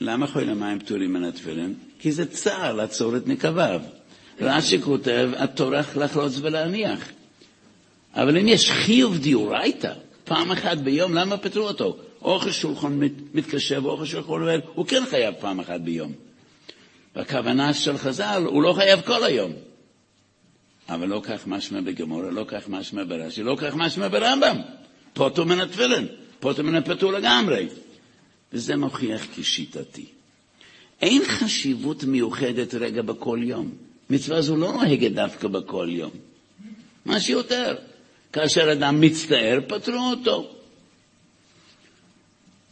למה 0.00 0.26
חולי 0.26 0.54
מים 0.54 0.78
פטורים 0.78 1.12
מן 1.12 1.24
התפילין? 1.24 1.74
כי 1.98 2.12
זה 2.12 2.26
צער 2.26 2.72
לעצור 2.72 3.16
את 3.16 3.28
נקביו. 3.28 3.80
רש"י 4.40 4.82
כותב, 4.82 5.30
הטורח 5.36 5.96
לחלוץ 5.96 6.38
ולהניח. 6.42 7.08
אבל 8.14 8.38
אם 8.38 8.48
יש 8.48 8.70
חיוב 8.70 9.18
דיורייתא, 9.18 9.92
פעם 10.24 10.52
אחת 10.52 10.78
ביום, 10.78 11.14
למה 11.14 11.36
פטרו 11.36 11.68
אותו? 11.68 11.96
אוכל 12.22 12.50
שולחן 12.50 13.00
מתקשר 13.34 13.86
ואוכל 13.86 14.06
שולחן 14.06 14.30
עובד, 14.30 14.58
הוא 14.74 14.86
כן 14.86 15.02
חייב 15.10 15.34
פעם 15.40 15.60
אחת 15.60 15.80
ביום. 15.80 16.12
והכוונה 17.16 17.74
של 17.74 17.98
חז"ל, 17.98 18.42
הוא 18.46 18.62
לא 18.62 18.72
חייב 18.72 19.00
כל 19.00 19.24
היום. 19.24 19.52
אבל 20.88 21.08
לא 21.08 21.20
כך 21.24 21.46
משמע 21.46 21.80
בגמורה, 21.80 22.30
לא 22.30 22.44
כך 22.48 22.68
משמע 22.68 23.04
ברש"י, 23.04 23.42
לא 23.42 23.56
כך 23.60 23.74
משמע 23.74 24.08
ברמב"ם. 24.08 24.56
פוטו 25.12 25.44
מן 25.44 25.60
התפילין, 25.60 26.06
פוטו 26.40 26.64
מן 26.64 26.74
הפטור 26.74 27.12
לגמרי. 27.12 27.66
וזה 28.52 28.76
מוכיח 28.76 29.26
כשיטתי. 29.36 30.06
אין 31.02 31.22
חשיבות 31.24 32.04
מיוחדת 32.04 32.74
רגע 32.74 33.02
בכל 33.02 33.38
יום. 33.42 33.70
מצווה 34.10 34.42
זו 34.42 34.56
לא 34.56 34.72
נוהגת 34.72 35.12
דווקא 35.12 35.48
בכל 35.48 35.88
יום. 35.90 36.10
מה 37.04 37.20
שיותר. 37.20 37.76
כאשר 38.32 38.72
אדם 38.72 39.00
מצטער, 39.00 39.58
פטרו 39.68 40.10
אותו. 40.10 40.50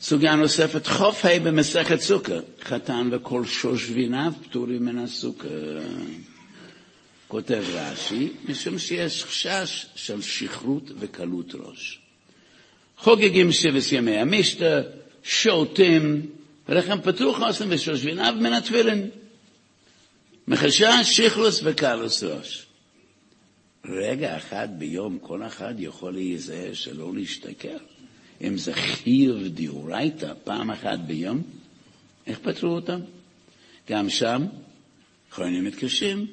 סוגיה 0.00 0.34
נוספת, 0.34 0.86
חוף 0.86 1.24
ה' 1.24 1.40
במסכת 1.40 2.00
סוכר, 2.00 2.40
חתן 2.62 3.08
וכל 3.12 3.44
שושביניו 3.46 4.32
פטורים 4.42 4.84
מן 4.84 4.98
הסוכר. 4.98 5.80
כותב 7.28 7.62
רש"י, 7.72 8.28
משום 8.48 8.78
שיש 8.78 9.24
חשש 9.24 9.86
של 9.94 10.22
שכרות 10.22 10.90
וקלות 10.98 11.54
ראש. 11.54 11.98
חוגגים 12.98 13.52
שבס 13.52 13.92
ימי 13.92 14.16
המשתה, 14.16 14.80
שותים, 15.22 16.26
ולכן 16.68 17.00
פתוח 17.00 17.40
עושים 17.40 17.66
ושושביניו 17.70 18.34
מן 18.40 18.52
התפילין. 18.52 19.10
מחשש, 20.48 20.82
שכלוס 21.02 21.60
וקלוס 21.64 22.22
ראש. 22.22 22.66
רגע 23.84 24.36
אחד 24.36 24.68
ביום 24.78 25.18
כל 25.18 25.42
אחד 25.42 25.74
יכול 25.78 26.12
להיזהר 26.12 26.74
שלא 26.74 27.14
להשתכר. 27.14 27.76
אם 28.40 28.56
זה 28.56 28.74
חיוב 28.74 29.48
דיורייתא 29.48 30.32
פעם 30.44 30.70
אחת 30.70 30.98
ביום, 30.98 31.42
איך 32.26 32.38
פתרו 32.38 32.70
אותם? 32.70 33.00
גם 33.90 34.10
שם, 34.10 34.46
אחרונים 35.32 35.64
מתקשים. 35.64 36.26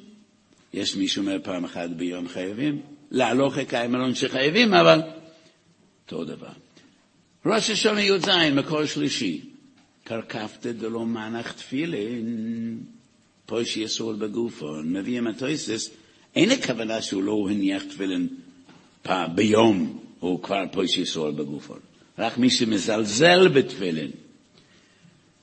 יש 0.74 0.96
מישהו 0.96 1.22
אומר 1.22 1.36
פעם 1.42 1.64
אחת 1.64 1.90
ביום 1.90 2.28
חייבים, 2.28 2.82
להלוך 3.10 3.58
קיים 3.58 3.92
מלון 3.92 4.14
שחייבים, 4.14 4.74
אבל 4.74 5.00
אותו 6.04 6.24
דבר. 6.24 6.65
ראש 7.46 7.70
השונה 7.70 8.02
י"ז, 8.02 8.28
מקור 8.52 8.84
שלישי, 8.84 9.40
קרקפתא 10.04 10.72
דלא 10.72 11.06
מנח 11.06 11.52
תפילין, 11.52 12.80
פה 13.46 13.64
שיסול 13.64 14.16
בגופון, 14.16 14.92
מביא 14.92 15.18
עם 15.18 15.26
הטויסס, 15.26 15.90
אין 16.36 16.50
הכוונה 16.50 17.02
שהוא 17.02 17.22
לא 17.22 17.48
הניח 17.50 17.82
תפילין 17.82 18.28
ביום, 19.34 19.98
הוא 20.20 20.42
כבר 20.42 20.62
פה 20.72 20.86
שיסול 20.86 21.32
בגופון. 21.32 21.78
רק 22.18 22.38
מי 22.38 22.50
שמזלזל 22.50 23.48
בתפילין. 23.48 24.10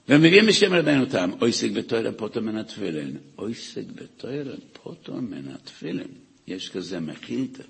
ומביאים 0.10 0.46
בשם 0.46 0.74
רבנו 0.74 1.06
תם, 1.06 1.32
אויסק 1.42 1.72
בתוירה 1.72 2.12
פוטו 2.12 2.42
מן 2.42 2.58
התפילין. 2.58 3.18
אויסק 3.38 3.84
בתוירה 3.96 4.54
פוטו 4.74 5.14
מן 5.14 5.48
התפילין. 5.54 6.08
יש 6.48 6.70
כזה 6.70 7.00
מחילתא. 7.00 7.64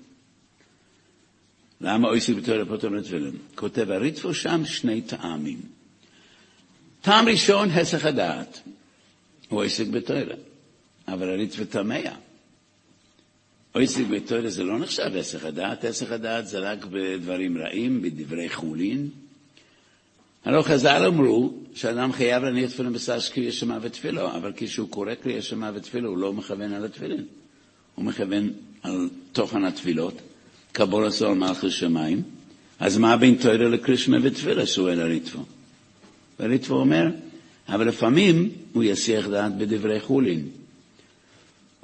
למה 1.80 2.08
אויסק 2.08 2.34
בתוירה 2.34 2.64
פוטו 2.64 2.90
מן 2.90 2.98
התפילין? 2.98 3.36
כותב 3.54 3.90
הריטפו 3.90 4.34
שם 4.34 4.62
שני 4.64 5.02
טעמים. 5.02 5.60
טעם 7.00 7.28
ראשון, 7.28 7.70
הסך 7.70 8.04
הדעת. 8.04 8.60
הוא 9.48 9.58
אויסק 9.58 9.86
בתוירה. 9.86 10.34
אבל 11.08 11.28
הריטפו 11.28 11.64
תמה. 11.64 11.94
אויסק 13.74 14.04
בתוירה 14.10 14.50
זה 14.50 14.64
לא 14.64 14.78
נחשב 14.78 15.16
הסך 15.16 15.44
הדעת, 15.44 15.84
הסך 15.84 16.12
הדעת 16.12 16.46
זה 16.46 16.58
רק 16.58 16.84
בדברים 16.84 17.58
רעים, 17.58 18.02
בדברי 18.02 18.48
חולין. 18.48 19.08
הלא 20.44 20.62
חז"ל 20.62 21.06
אמרו 21.06 21.54
שאדם 21.74 22.12
חייב 22.12 22.42
להניח 22.42 22.70
תפילין 22.70 22.92
בסש 22.92 23.28
קריאה 23.28 23.52
שמע 23.52 23.78
ותפילו, 23.82 24.30
אבל 24.36 24.52
כשהוא 24.56 24.90
קורא 24.90 25.14
קריאה 25.14 25.42
שמע 25.42 25.70
ותפילו 25.74 26.10
הוא 26.10 26.18
לא 26.18 26.32
מכוון 26.32 26.72
על 26.72 26.84
התפילין, 26.84 27.24
הוא 27.94 28.04
מכוון 28.04 28.52
על 28.82 29.08
תוכן 29.32 29.64
התפילות, 29.64 30.14
קבול 30.74 31.06
עשו 31.06 31.26
על 31.26 31.34
מלכי 31.34 31.70
שמיים, 31.70 32.22
אז 32.80 32.98
מה 32.98 33.16
בין 33.16 33.34
תוירה 33.34 33.68
לקרישמה 33.68 34.16
ותפילה 34.22 34.66
שואל 34.66 35.00
הריטבו? 35.00 35.42
והריטבו 36.40 36.74
אומר, 36.74 37.06
אבל 37.68 37.88
לפעמים 37.88 38.50
הוא 38.72 38.84
יסיח 38.84 39.28
דעת 39.28 39.58
בדברי 39.58 40.00
חולין. 40.00 40.48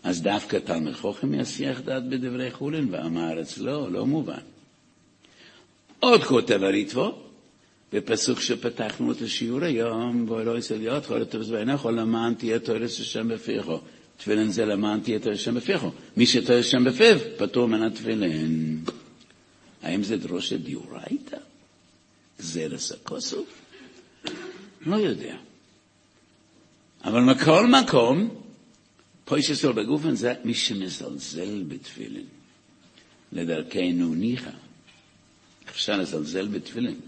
אז 0.02 0.22
דווקא 0.22 0.56
תלמיד 0.56 0.94
חוכם 0.94 1.34
יסיח 1.34 1.80
דעת 1.80 2.08
בדברי 2.08 2.50
חולין, 2.50 2.88
ועם 2.90 3.16
הארץ 3.16 3.58
לא, 3.58 3.92
לא 3.92 4.06
מובן. 4.06 4.42
עוד 6.00 6.24
כותב 6.24 6.62
הריטבו, 6.62 7.18
בפסוק 7.92 8.40
שפתחנו 8.40 9.12
את 9.12 9.22
השיעור 9.22 9.64
היום, 9.64 10.30
ואלוהי 10.30 10.58
אצל 10.58 10.80
יאות 10.82 11.06
כל 11.06 11.22
הטוב 11.22 11.42
זבנך, 11.42 11.86
למען 11.86 12.34
תהיה 12.34 12.58
תורס 12.58 13.00
השם 13.00 13.28
בפיכו. 13.28 13.80
תפילין 14.20 14.50
זה 14.50 14.64
למען 14.64 15.00
תהיה 15.00 15.18
תורס 15.18 15.38
השם 15.38 15.54
בפיכו. 15.54 15.90
מי 16.16 16.26
שתורס 16.26 16.66
השם 16.66 16.84
בפיו, 16.84 17.18
פטור 17.36 17.68
מן 17.68 17.82
התפילין. 17.82 18.84
האם 19.82 20.02
זה 20.02 20.16
דרושה 20.16 20.56
דיורייתא? 20.56 21.36
גזירס 22.38 22.92
הכוסוף? 22.92 23.48
לא 24.86 24.96
יודע. 24.96 25.36
אבל 27.04 27.20
מכל 27.20 27.66
מקום, 27.66 28.28
פה 29.24 29.38
יש 29.38 29.50
אצלו 29.50 29.74
בגופן 29.74 30.14
זה 30.14 30.34
מי 30.44 30.54
שמזלזל 30.54 31.62
בתפילין. 31.68 32.26
לדרכנו 33.32 34.14
ניחא. 34.14 34.50
אפשר 35.68 35.96
לזלזל 35.96 36.48
בתפילין. 36.48 37.00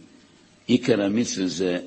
עיקר 0.67 1.03
המצווה 1.03 1.47
זה 1.47 1.81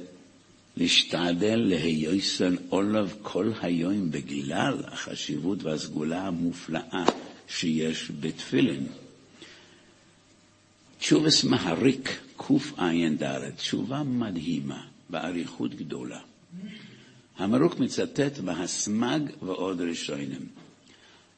להשתדל 0.77 1.55
להיוסן 1.55 2.55
עולב 2.69 3.15
כל 3.21 3.51
היום 3.61 4.11
בגלל 4.11 4.83
החשיבות 4.87 5.63
והסגולה 5.63 6.27
המופלאה 6.27 7.05
שיש 7.47 8.11
בתפילין. 8.19 8.87
תשובס 10.99 11.43
מהריק, 11.43 12.19
קע"ד, 12.37 13.49
תשובה 13.57 14.03
מדהימה, 14.03 14.81
באריכות 15.09 15.75
גדולה. 15.75 16.19
המרוק 17.37 17.79
מצטט 17.79 18.37
בהסמג 18.37 19.21
ועוד 19.41 19.81
ראשונים. 19.81 20.47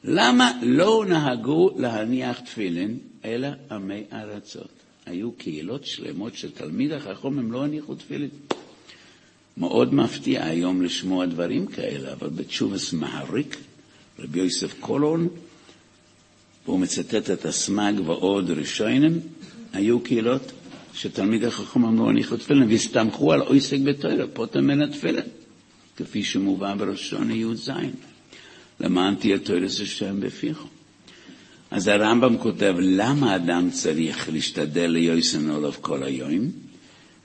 למה 0.04 0.60
לא 0.64 1.06
נהגו 1.10 1.70
להניח 1.78 2.40
תפילין, 2.40 3.00
אלא 3.26 3.48
עמי 3.72 4.04
ארצות? 4.14 4.70
היו 5.06 5.32
קהילות 5.32 5.86
שלמות 5.86 6.36
של 6.36 6.52
תלמיד 6.52 6.92
החכם, 6.92 7.40
הם 7.40 7.52
לא 7.52 7.64
הניחו 7.64 7.96
תפילין. 7.96 8.30
מאוד 9.58 9.94
מפתיע 9.94 10.46
היום 10.46 10.82
לשמוע 10.82 11.26
דברים 11.26 11.66
כאלה, 11.66 12.14
אבל 12.14 12.30
בתשובס 12.30 12.94
מהריק, 12.94 13.58
רבי 14.20 14.40
יוסף 14.40 14.74
קולון, 14.80 15.28
והוא 16.66 16.80
מצטט 16.80 17.32
את 17.32 17.46
הסמג 17.46 18.00
ועוד 18.06 18.52
ראשונים, 18.52 19.20
היו 19.74 20.00
קהילות 20.00 20.52
שתלמיד 20.94 21.44
החכם 21.44 21.98
לא 21.98 22.10
הניחו 22.10 22.38
תפילין, 22.38 22.70
והסתמכו 22.70 23.34
על 23.34 23.42
עוסק 23.42 23.80
בתוירה, 23.80 24.28
פוטר 24.28 24.62
מן 24.62 24.82
התפילין, 24.82 25.26
כפי 25.98 26.24
שמובא 26.24 26.76
בראשון 26.76 27.32
י"ז. 27.32 27.72
למען 28.80 29.16
תהיה 29.16 29.40
תוירס 29.40 29.82
השם 29.82 30.20
בפיכם. 30.20 30.68
אז 31.72 31.88
הרמב"ם 31.88 32.38
כותב, 32.38 32.76
למה 32.80 33.36
אדם 33.36 33.70
צריך 33.72 34.30
להשתדל 34.30 34.88
ליוסן 34.88 35.50
עולב 35.50 35.78
כל 35.82 36.04
היום? 36.04 36.67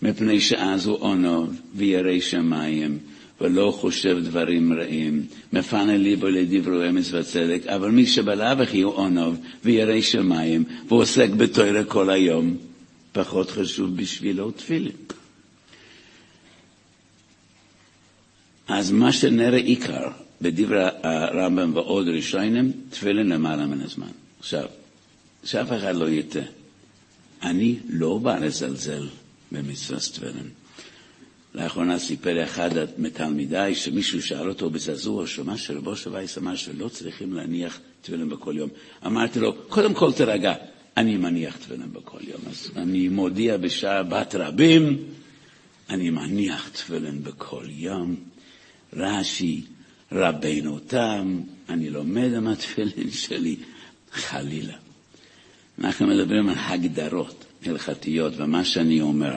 מפני 0.03 0.41
שאז 0.41 0.87
הוא 0.87 0.97
עונוב 1.01 1.61
וירא 1.75 2.21
שמיים, 2.21 2.99
ולא 3.41 3.71
חושב 3.81 4.19
דברים 4.23 4.73
רעים, 4.73 5.27
מפנה 5.53 5.97
ליבו 5.97 6.27
לדברו 6.27 6.83
אמס 6.88 7.12
וצדק, 7.12 7.67
אבל 7.67 7.91
מי 7.91 8.07
שבלאו 8.07 8.62
הכי 8.62 8.81
הוא 8.81 8.95
עונוב 8.95 9.37
וירא 9.65 10.01
שמיים, 10.01 10.65
ועוסק 10.88 11.31
בתוירה 11.31 11.85
כל 11.85 12.11
היום, 12.11 12.57
פחות 13.12 13.51
חשוב 13.51 13.97
בשבילו 13.97 14.51
תפילין. 14.51 14.93
אז 18.69 18.91
מה 18.91 19.12
שנראה 19.12 19.59
עיקר 19.59 20.09
בדברי 20.41 20.85
הרמב"ם 21.03 21.71
ועוד 21.75 22.09
ראשונים, 22.09 22.73
תפילין 22.91 23.29
למעלה 23.29 23.67
מן 23.67 23.81
הזמן. 23.81 24.07
עכשיו, 24.41 24.67
שאף 25.45 25.73
אחד 25.73 25.97
לא 25.97 26.09
יטעה, 26.09 26.43
אני 27.43 27.77
לא 27.88 28.19
בא 28.19 28.38
לזלזל 28.38 29.07
במצוות 29.53 30.03
תפילין. 30.03 30.49
לאחרונה 31.55 31.99
סיפר 31.99 32.45
אחד 32.45 32.71
מתלמידיי 32.99 33.75
שמישהו 33.75 34.23
שאל 34.23 34.49
אותו 34.49 34.71
בזעזוע, 34.71 35.27
שמה 35.27 35.59
שרבו 35.59 35.97
של 35.97 36.11
וייס 36.12 36.38
אמר 36.38 36.57
שלא 36.57 36.88
צריכים 36.88 37.33
להניח 37.33 37.81
תפילין 38.03 38.29
בכל 38.29 38.55
יום. 38.57 38.71
אמרתי 39.07 39.41
לו, 39.41 39.55
קודם 39.69 39.95
כל 39.95 40.12
תרגע, 40.12 40.55
אני 40.97 41.17
מניח 41.17 41.57
תפילין 41.57 41.93
בכל 41.93 42.19
יום. 42.29 42.41
אז 42.51 42.71
אני 42.77 43.09
מודיע 43.09 43.57
בשעה 43.57 44.03
בת 44.03 44.35
רבים, 44.35 45.05
אני 45.91 46.11
מניח 46.11 46.69
תפילין 46.69 47.23
בכל 47.23 47.65
יום. 47.69 48.17
רש"י, 48.93 49.62
רבינו 50.12 50.79
תם, 50.79 51.41
אני 51.69 51.91
לומד 51.91 52.35
עם 52.35 52.46
התפילין 52.46 53.11
שלי. 53.11 53.57
חלילה. 54.13 54.75
אנחנו 55.79 56.07
מדברים 56.07 56.48
על 56.48 56.55
הגדרות 56.59 57.44
הלכתיות, 57.67 58.33
ומה 58.37 58.65
שאני 58.65 59.00
אומר, 59.00 59.37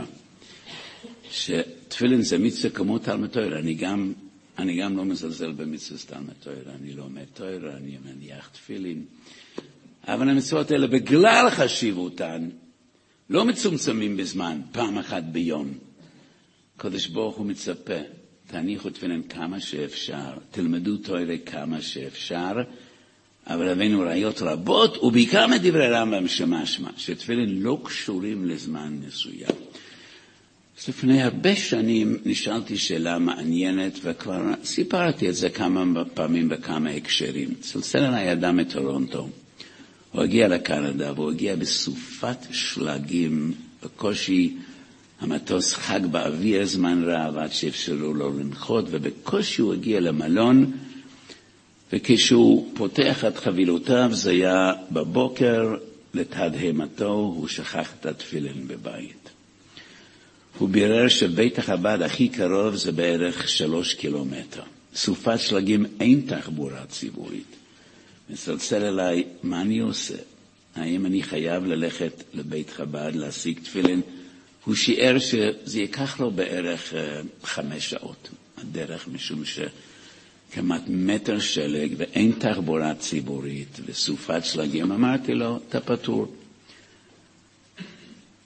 שתפילין 1.32 2.22
זה 2.22 2.38
מצווה 2.38 2.70
כמו 2.70 3.00
תלמוד 3.00 3.30
תוירה, 3.30 3.60
אני 3.60 3.78
אני 4.60 4.78
גם 4.82 4.98
לא 4.98 5.06
מזלזל 5.06 5.52
במצווה 5.52 6.00
תלמוד 6.06 6.34
תוירה, 6.40 6.74
אני 6.82 6.94
לומד 6.94 7.26
תוירה, 7.34 7.78
אני 7.78 7.98
מניח 8.06 8.48
תפילין, 8.48 9.06
אבל 10.08 10.30
המצוות 10.30 10.72
האלה, 10.72 10.88
בגלל 10.88 11.50
חשיבותן, 11.50 12.50
לא 13.30 13.46
מצומצמים 13.46 14.18
בזמן, 14.18 14.62
פעם 14.72 14.98
אחת 14.98 15.24
ביום. 15.24 15.74
הקדוש 16.78 17.08
ברוך 17.08 17.36
הוא 17.36 17.46
מצפה, 17.46 18.00
תניחו 18.48 18.90
תפילין 18.90 19.24
כמה 19.24 19.60
שאפשר, 19.60 20.34
תלמדו 20.52 20.98
תוירה 20.98 21.38
כמה 21.46 21.82
שאפשר, 21.82 22.54
אבל 23.48 23.70
הבאנו 23.70 24.00
ראיות 24.00 24.42
רבות, 24.42 24.98
ובעיקר 25.04 25.48
מדברי 25.48 25.88
רמב"ם 25.88 26.28
שמשמע, 26.28 26.90
שתפילין 26.98 27.62
לא 27.62 27.82
קשורים 27.84 28.46
לזמן 28.46 28.98
מסוים. 29.08 29.56
אז 30.80 30.88
לפני 30.90 31.24
הרבה 31.24 31.56
שנים 31.56 32.18
נשאלתי 32.26 32.78
שאלה 32.78 33.20
מעניינת, 33.20 34.00
וכבר 34.04 34.42
סיפרתי 34.64 35.30
את 35.30 35.36
זה 35.36 35.50
כמה 35.50 36.06
פעמים 36.14 36.50
בכמה 36.50 36.90
הקשרים. 36.90 37.54
צלצל 37.60 38.04
אליי 38.04 38.32
אדם 38.32 38.58
מטורונטו. 38.58 39.30
הוא 40.12 40.24
הגיע 40.24 40.48
לקנדה 40.48 41.14
והוא 41.14 41.32
הגיע 41.32 41.56
בסופת 41.56 42.38
שלגים, 42.52 43.52
בקושי 43.84 44.58
המטוס 45.20 45.74
חג 45.74 46.06
באוויר 46.06 46.66
זמן 46.66 47.04
רב 47.04 47.38
עד 47.38 47.52
שאפשרו 47.52 48.14
לו 48.14 48.40
לנחות, 48.40 48.86
ובקושי 48.92 49.62
הוא 49.62 49.74
הגיע 49.74 50.00
למלון, 50.00 50.72
וכשהוא 51.94 52.72
פותח 52.76 53.26
את 53.26 53.38
חבילותיו 53.38 54.10
זה 54.14 54.32
היה 54.32 54.74
בבוקר, 54.92 55.76
לתדהמתו 56.14 57.12
הוא 57.14 57.48
שכח 57.48 57.94
את 58.00 58.06
התפילין 58.06 58.68
בבית. 58.68 59.30
הוא 60.58 60.70
בירר 60.70 61.08
שבית 61.08 61.60
החב"ד 61.60 62.02
הכי 62.02 62.30
קרוב 62.30 62.76
זה 62.76 62.92
בערך 62.92 63.50
שלוש 63.50 63.94
קילומטר. 63.94 64.62
סופת 64.96 65.40
שלגים 65.40 65.86
אין 66.00 66.22
תחבורה 66.28 66.86
ציבורית. 66.86 67.56
מצלצל 68.30 68.84
אליי, 68.84 69.24
מה 69.44 69.62
אני 69.62 69.80
עושה? 69.80 70.16
האם 70.76 71.06
אני 71.06 71.24
חייב 71.24 71.66
ללכת 71.66 72.24
לבית 72.34 72.70
חב"ד 72.70 73.12
להשיג 73.16 73.60
תפילין? 73.60 74.02
הוא 74.66 74.76
שיער 74.76 75.20
שזה 75.20 75.80
ייקח 75.80 76.20
לו 76.20 76.32
בערך 76.32 76.94
אה, 76.94 77.22
חמש 77.44 77.90
שעות 77.90 78.30
הדרך, 78.58 79.08
משום 79.08 79.46
שכמעט 80.52 80.84
מטר 80.88 81.40
שלג 81.40 81.94
ואין 81.98 82.32
תחבורה 82.40 82.96
ציבורית 82.96 83.80
וסופת 83.86 84.46
שלגים. 84.46 84.92
אמרתי 84.92 85.34
לו, 85.34 85.60
אתה 85.70 85.80
פטור. 85.80 86.28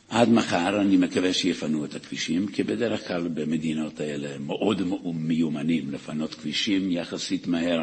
עד 0.09 0.29
מחר 0.29 0.81
אני 0.81 0.97
מקווה 0.97 1.33
שיפנו 1.33 1.85
את 1.85 1.95
הכבישים, 1.95 2.47
כי 2.47 2.63
בדרך 2.63 3.07
כלל 3.07 3.27
במדינות 3.27 3.99
האלה 3.99 4.37
מאוד 4.37 4.81
מיומנים 5.13 5.91
לפנות 5.91 6.33
כבישים 6.35 6.91
יחסית 6.91 7.47
מהר. 7.47 7.81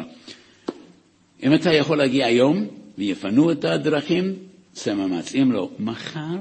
אם 1.43 1.53
אתה 1.53 1.73
יכול 1.73 1.97
להגיע 1.97 2.25
היום 2.25 2.67
ויפנו 2.97 3.51
את 3.51 3.65
הדרכים, 3.65 4.33
עשה 4.75 4.93
מאמץ. 4.93 5.35
אם 5.35 5.51
לא, 5.51 5.71
מחר 5.79 6.37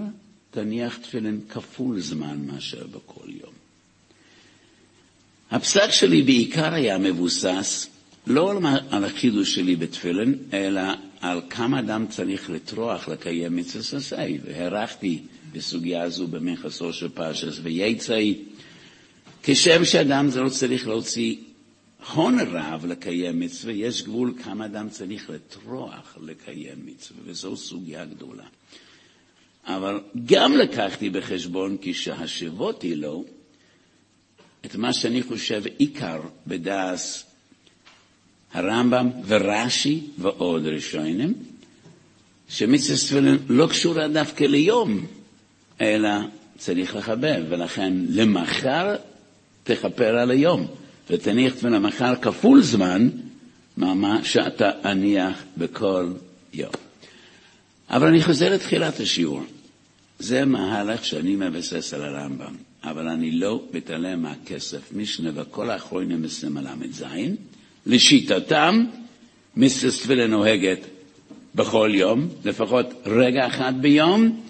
תניח 0.51 0.97
תפילין 0.97 1.41
כפול 1.49 2.01
זמן 2.01 2.39
מאשר 2.47 2.87
בכל 2.87 3.29
יום. 3.29 3.56
הפסק 5.51 5.91
שלי 5.91 6.23
בעיקר 6.23 6.75
היה 6.75 6.99
מבוסס 6.99 7.91
לא 8.27 8.53
על 8.91 9.05
החידוש 9.05 9.55
שלי 9.55 9.77
בתפילין, 9.77 10.35
אלא 10.53 10.83
על 11.21 11.41
כמה 11.51 11.79
אדם 11.79 12.07
צריך 12.07 12.51
לטרוח 12.51 13.09
לקיים 13.09 13.57
מצוות 13.57 13.95
עשי, 13.95 14.39
והערכתי 14.45 15.23
בסוגיה 15.53 16.03
הזו 16.03 16.27
במכסו 16.27 16.93
של 16.93 17.09
פרשס 17.09 17.59
וייצאי, 17.63 18.35
כשם 19.43 19.85
שאדם 19.85 20.29
זה 20.29 20.41
לא 20.41 20.49
צריך 20.49 20.89
להוציא 20.89 21.37
הון 22.15 22.41
רב 22.41 22.87
לקיים 22.87 23.41
מצווה, 23.41 23.73
יש 23.73 24.03
גבול 24.03 24.35
כמה 24.43 24.65
אדם 24.65 24.89
צריך 24.89 25.31
לטרוח 25.31 26.19
לקיים 26.23 26.87
מצווה, 26.87 27.21
וזו 27.25 27.57
סוגיה 27.57 28.05
גדולה. 28.05 28.45
אבל 29.65 30.01
גם 30.25 30.57
לקחתי 30.57 31.11
בחשבון 31.11 31.77
כשהשבותי 31.81 32.95
לו 32.95 33.25
את 34.65 34.77
מה 34.77 34.93
שאני 34.93 35.23
חושב 35.23 35.63
עיקר 35.79 36.21
בדעס 36.47 37.25
הרמב"ם 38.53 39.11
ורש"י 39.27 40.01
ועוד 40.19 40.67
ראשונים, 40.67 41.35
שמצווה 42.49 42.97
ספילין 42.97 43.39
לא 43.49 43.67
קשורה 43.67 44.09
דווקא 44.09 44.45
ליום, 44.45 45.07
אלא 45.81 46.11
צריך 46.59 46.97
לחבר, 46.97 47.45
ולכן 47.49 47.93
למחר 48.09 48.97
תכפר 49.65 50.19
על 50.19 50.31
היום, 50.31 50.67
ותניח 51.11 51.55
תפילין 51.55 51.75
למחר 51.75 52.17
כפול 52.17 52.63
זמן 52.63 53.09
ממה 53.77 54.25
שאתה 54.25 54.71
אניח 54.85 55.43
בכל 55.57 56.13
יום. 56.53 56.73
אבל 57.91 58.07
אני 58.07 58.23
חוזר 58.23 58.55
לתחילת 58.55 59.01
השיעור. 59.01 59.43
זה 60.19 60.45
מהלך 60.45 61.05
שאני 61.05 61.37
מבסס 61.37 61.95
על 61.95 62.03
הרמב"ם, 62.03 62.57
אבל 62.91 63.09
אני 63.09 63.31
לא 63.31 63.63
מתעלם 63.73 64.23
מהכסף. 64.23 64.93
משנה 64.93 65.31
וכל 65.35 65.71
האחרונים 65.71 66.25
ל"ז, 66.25 67.05
לשיטתם, 67.87 68.85
מיסטר 69.57 69.91
תפילה 69.91 70.27
נוהגת 70.27 70.79
בכל 71.55 71.91
יום, 71.95 72.29
לפחות 72.45 72.87
רגע 73.07 73.47
אחד 73.47 73.73
ביום, 73.81 74.41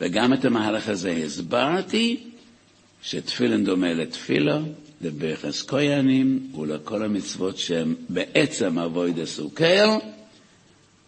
וגם 0.00 0.32
את 0.32 0.44
המהלך 0.44 0.88
הזה 0.88 1.22
הסברתי, 1.26 2.16
שתפילין 3.02 3.64
דומה 3.64 3.92
לתפילה, 3.92 4.58
לברכס 5.00 5.62
כהנים 5.62 6.52
ולכל 6.60 7.02
המצוות 7.02 7.58
שהם 7.58 7.94
בעצם 8.08 8.78
אבוי 8.78 9.12
דסוקר, 9.12 9.88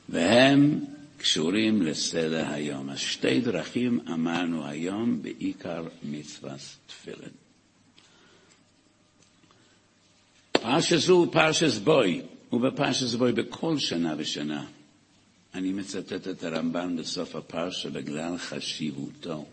והם 0.08 0.80
קשורים 1.22 1.82
לסדר 1.82 2.44
היום. 2.48 2.90
אז 2.90 2.98
שתי 2.98 3.40
דרכים 3.40 4.00
אמרנו 4.12 4.66
היום 4.66 5.22
בעיקר 5.22 5.84
מצוות 6.02 6.60
תפילין. 6.86 7.30
פרשת 10.52 10.96
זו 10.96 11.28
פרשת 11.32 11.82
בוי, 11.82 12.22
ובפרשת 12.52 13.18
בוי 13.18 13.32
בכל 13.32 13.78
שנה 13.78 14.14
ושנה. 14.18 14.64
אני 15.54 15.72
מצטט 15.72 16.28
את 16.28 16.44
הרמב"ן 16.44 16.96
בסוף 16.96 17.36
הפרשה 17.36 17.90
בגלל 17.90 18.38
חשיבותו. 18.38 19.44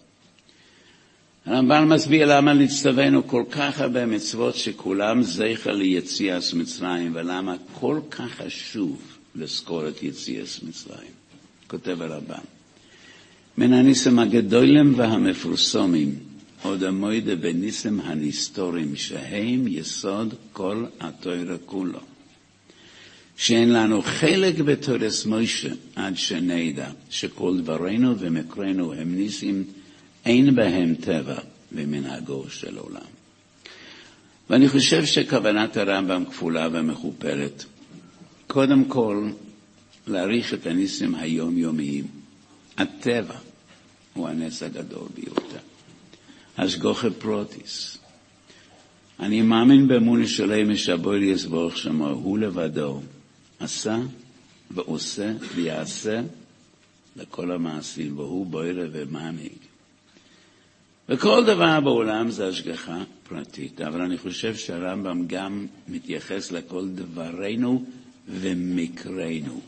הרמב"ן 1.46 1.84
מסביר 1.84 2.38
למה 2.38 2.54
נצטווינו 2.54 3.28
כל 3.28 3.44
כך 3.52 3.80
הרבה 3.80 4.06
מצוות 4.06 4.56
שכולם 4.56 5.24
זכר 5.24 5.72
ליציאת 5.72 6.44
מצרים, 6.54 7.12
ולמה 7.16 7.56
כל 7.74 8.00
כך 8.12 8.32
חשוב 8.32 9.18
לזכור 9.36 9.88
את 9.88 10.04
יציאת 10.04 10.64
מצרים. 10.64 11.19
כותב 11.70 12.02
הרמב"ם. 12.02 12.44
מן 13.58 13.74
הניסים 13.74 14.20
הגדולים 14.20 14.94
והמפורסמים, 15.00 16.16
עוד 16.64 16.84
המוידה 16.84 17.36
בניסים 17.36 18.00
הנסתורים, 18.00 18.96
שהם 18.96 19.68
יסוד 19.68 20.34
כל 20.54 20.86
התוירה 21.00 21.58
כולו. 21.66 22.00
שאין 23.38 23.74
לנו 23.74 24.02
חלק 24.02 24.60
בתורס 24.60 25.26
מוישה 25.26 25.70
עד 25.96 26.18
שנדע 26.18 26.90
שכל 27.10 27.58
דברינו 27.58 28.20
ומקרינו 28.20 28.94
הם 28.94 29.16
ניסים, 29.16 29.64
אין 30.26 30.56
בהם 30.56 30.96
טבע 30.96 31.40
ומנהגו 31.72 32.46
של 32.50 32.78
עולם. 32.78 33.10
ואני 34.50 34.70
חושב 34.70 35.06
שכוונת 35.06 35.78
הרמב"ם 35.78 36.26
כפולה 36.26 36.68
ומכופלת. 36.72 37.66
קודם 38.48 38.86
כל, 38.86 39.30
להעריך 40.10 40.53
את 40.53 40.66
הניסים 40.68 41.16
היומיומיים. 41.16 42.07
הטבע 42.78 43.36
הוא 44.14 44.30
הנס 44.30 44.64
הגדול 44.64 45.07
ביותר. 45.16 45.60
השגוחה 46.57 47.10
פרוטיס. 47.10 47.97
אני 49.20 49.41
מאמין 49.41 49.88
באמוני 49.88 50.28
שלם 50.28 50.72
משבוי 50.72 51.26
יסבורך 51.26 51.78
שמו, 51.78 52.07
הוא 52.07 52.39
לבדו 52.39 53.01
עשה 53.60 53.97
ועושה 54.72 55.34
ויעשה 55.55 56.22
לכל 57.16 57.51
המעשים, 57.51 58.20
והוא 58.20 58.45
בוירה 58.45 58.86
ומנהיג. 58.91 59.57
וכל 61.10 61.45
דבר 61.45 61.80
בעולם 61.80 62.32
זה 62.32 62.47
השגחה 62.47 63.03
פרטית, 63.30 63.82
אבל 63.82 64.01
אני 64.01 64.18
חושב 64.18 64.55
שהרמב"ם 64.55 65.28
גם 65.28 65.68
מתייחס 65.88 66.51
לכל 66.51 66.88
דברינו 66.95 67.86
ומקרנו. 68.28 69.62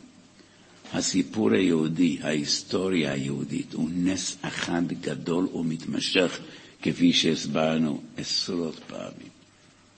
הסיפור 0.94 1.52
היהודי, 1.52 2.18
ההיסטוריה 2.22 3.12
היהודית, 3.14 3.74
הוא 3.74 3.90
נס 3.94 4.38
אחד 4.42 4.84
גדול 5.02 5.48
ומתמשך, 5.54 6.40
כפי 6.82 7.14
שהסברנו 7.14 8.02
עשרות 8.18 8.80
פעמים. 8.88 9.32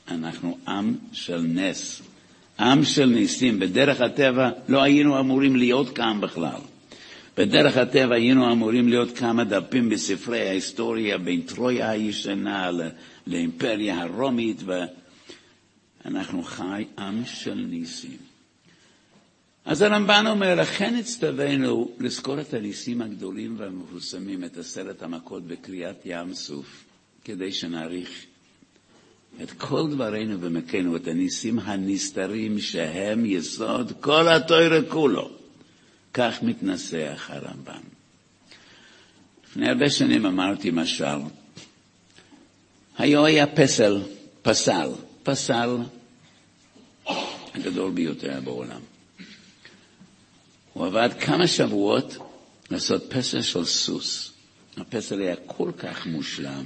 אנחנו 0.07 0.57
עם 0.67 0.95
של 1.11 1.41
נס, 1.41 2.01
עם 2.59 2.85
של 2.85 3.05
ניסים. 3.05 3.59
בדרך 3.59 4.01
הטבע 4.01 4.49
לא 4.67 4.81
היינו 4.81 5.19
אמורים 5.19 5.55
להיות 5.55 5.95
כאן 5.95 6.21
בכלל. 6.21 6.61
בדרך 7.37 7.77
הטבע 7.77 8.15
היינו 8.15 8.51
אמורים 8.51 8.87
להיות 8.87 9.17
כמה 9.17 9.43
דפים 9.43 9.89
בספרי 9.89 10.49
ההיסטוריה 10.49 11.17
בין 11.17 11.41
טרויה 11.41 11.89
הישנה 11.89 12.71
לאימפריה 13.27 14.01
הרומית, 14.01 14.61
ואנחנו 16.05 16.43
חי 16.43 16.85
עם 16.97 17.23
של 17.25 17.65
ניסים. 17.69 18.22
אז 19.66 19.82
הרמב"ן 19.82 20.26
אומר, 20.28 20.55
לכן 20.55 20.95
הצטווינו 20.95 21.91
לזכור 21.99 22.41
את 22.41 22.53
הניסים 22.53 23.01
הגדולים 23.01 23.55
והמפורסמים, 23.57 24.43
את 24.43 24.57
עשרת 24.57 25.01
המכות 25.01 25.47
בקריאת 25.47 26.01
ים 26.05 26.34
סוף, 26.34 26.84
כדי 27.26 27.51
שנעריך 27.51 28.26
את 29.43 29.51
כל 29.51 29.88
דברינו 29.91 30.41
ומכנו, 30.41 30.95
את 30.95 31.07
הניסים 31.07 31.59
הנסתרים 31.59 32.59
שהם 32.59 33.26
יסוד 33.26 33.91
כל 33.99 34.28
התוירה 34.28 34.82
כולו. 34.89 35.30
כך 36.14 36.43
מתנסח 36.43 37.30
הרמב"ן. 37.30 37.82
לפני 39.47 39.70
הרבה 39.70 39.89
שנים 39.89 40.26
אמרתי 40.26 40.72
משל, 40.72 41.20
היה 42.97 43.26
היה 43.26 43.47
פסל, 43.47 44.01
פסל, 44.41 44.89
פסל 45.24 45.78
הגדול 47.53 47.91
ביותר 47.91 48.39
בעולם. 48.43 48.92
הוא 50.74 50.86
עבד 50.86 51.09
כמה 51.19 51.47
שבועות 51.47 52.17
לעשות 52.71 53.03
פסל 53.09 53.41
של 53.41 53.65
סוס. 53.65 54.32
הפסל 54.78 55.21
היה 55.21 55.36
כל 55.45 55.71
כך 55.78 56.05
מושלם, 56.05 56.63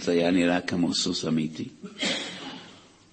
זה 0.00 0.12
היה 0.12 0.30
נראה 0.30 0.60
כמו 0.60 0.94
סוס 0.94 1.24
אמיתי. 1.24 1.68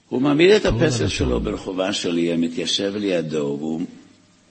הוא 0.09 0.22
מעמיד 0.22 0.51
את 0.51 0.66
הפסל 0.66 1.07
שלו 1.07 1.39
ברחובה 1.39 1.93
שלי, 1.93 2.38
מתיישב 2.38 2.93
לידו, 2.95 3.57
והוא 3.59 3.82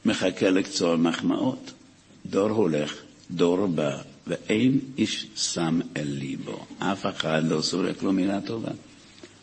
מחכה 0.05 0.51
לקצור 0.51 0.97
מחמאות. 0.97 1.73
דור 2.27 2.49
הולך, 2.49 2.95
דור 3.31 3.67
בא, 3.67 4.03
ואין 4.27 4.81
איש 4.99 5.27
שם 5.37 5.81
אל 5.97 6.07
ליבו. 6.07 6.67
אף 6.79 7.07
אחד 7.07 7.43
לא 7.49 7.63
סורק 7.63 8.03
לו 8.03 8.13
מילה 8.13 8.41
טובה. 8.41 8.71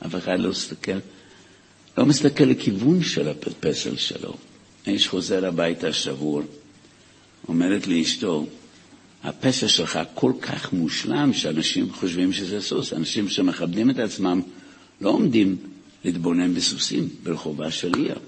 אף 0.05 0.15
אחד 0.15 0.39
לא 0.39 0.49
מסתכל, 0.49 0.99
לא 1.97 2.05
מסתכל 2.05 2.43
לכיוון 2.43 3.03
של 3.03 3.29
הפסל 3.29 3.95
שלו. 3.97 4.33
האיש 4.87 5.07
חוזר 5.07 5.45
הביתה 5.45 5.93
שבור, 5.93 6.41
אומרת 7.47 7.87
לאשתו, 7.87 8.45
הפסל 9.23 9.67
שלך 9.67 9.99
כל 10.13 10.33
כך 10.41 10.73
מושלם 10.73 11.33
שאנשים 11.33 11.93
חושבים 11.93 12.33
שזה 12.33 12.61
סוס. 12.61 12.93
אנשים 12.93 13.29
שמכבדים 13.29 13.89
את 13.89 13.99
עצמם 13.99 14.41
לא 15.01 15.09
עומדים 15.09 15.57
להתבונן 16.05 16.53
בסוסים 16.53 17.09
ברחובה 17.23 17.71
של 17.71 17.93
עיר. 17.95 18.19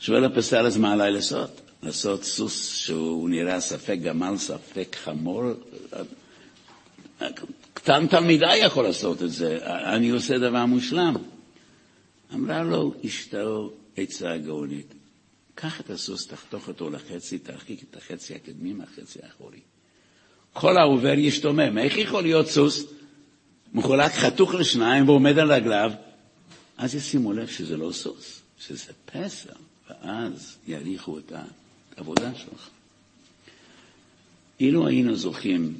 שואל 0.00 0.24
הפסל, 0.24 0.66
אז 0.66 0.76
מה 0.76 0.92
עליי 0.92 1.12
לעשות? 1.12 1.60
לעשות 1.82 2.24
סוס 2.24 2.74
שהוא 2.74 3.30
נראה 3.30 3.60
ספק 3.60 3.98
גמל, 4.02 4.36
ספק 4.36 4.96
חמור? 5.04 5.42
קטן 7.74 8.06
תלמידה 8.06 8.56
יכול 8.56 8.84
לעשות 8.84 9.22
את 9.22 9.30
זה, 9.30 9.58
אני 9.64 10.10
עושה 10.10 10.38
דבר 10.38 10.66
מושלם. 10.66 11.14
אמרה 12.34 12.62
לו 12.62 12.94
אשתו 13.06 13.72
עצה 13.96 14.36
גאונית, 14.38 14.94
קח 15.54 15.80
את 15.80 15.90
הסוס, 15.90 16.26
תחתוך 16.26 16.68
אותו 16.68 16.90
לחצי, 16.90 17.38
תרחיק 17.38 17.82
את 17.90 17.96
החצי 17.96 18.34
הקדמי 18.34 18.72
מהחצי 18.72 19.18
האחורי. 19.22 19.60
כל 20.52 20.76
העובר 20.78 21.18
ישתומם. 21.18 21.78
איך 21.78 21.98
יכול 21.98 22.22
להיות 22.22 22.48
סוס 22.48 22.84
מחולק 23.72 24.12
חתוך 24.12 24.54
לשניים 24.54 25.08
ועומד 25.08 25.38
על 25.38 25.52
רגליו? 25.52 25.92
אז 26.78 26.94
ישימו 26.94 27.32
לב 27.32 27.46
שזה 27.46 27.76
לא 27.76 27.92
סוס, 27.92 28.42
שזה 28.58 28.92
פסל, 29.06 29.52
ואז 29.90 30.56
יעריכו 30.66 31.18
את 31.18 31.32
העבודה 31.96 32.34
שלך. 32.34 32.68
אילו 34.60 34.86
היינו 34.86 35.16
זוכים 35.16 35.74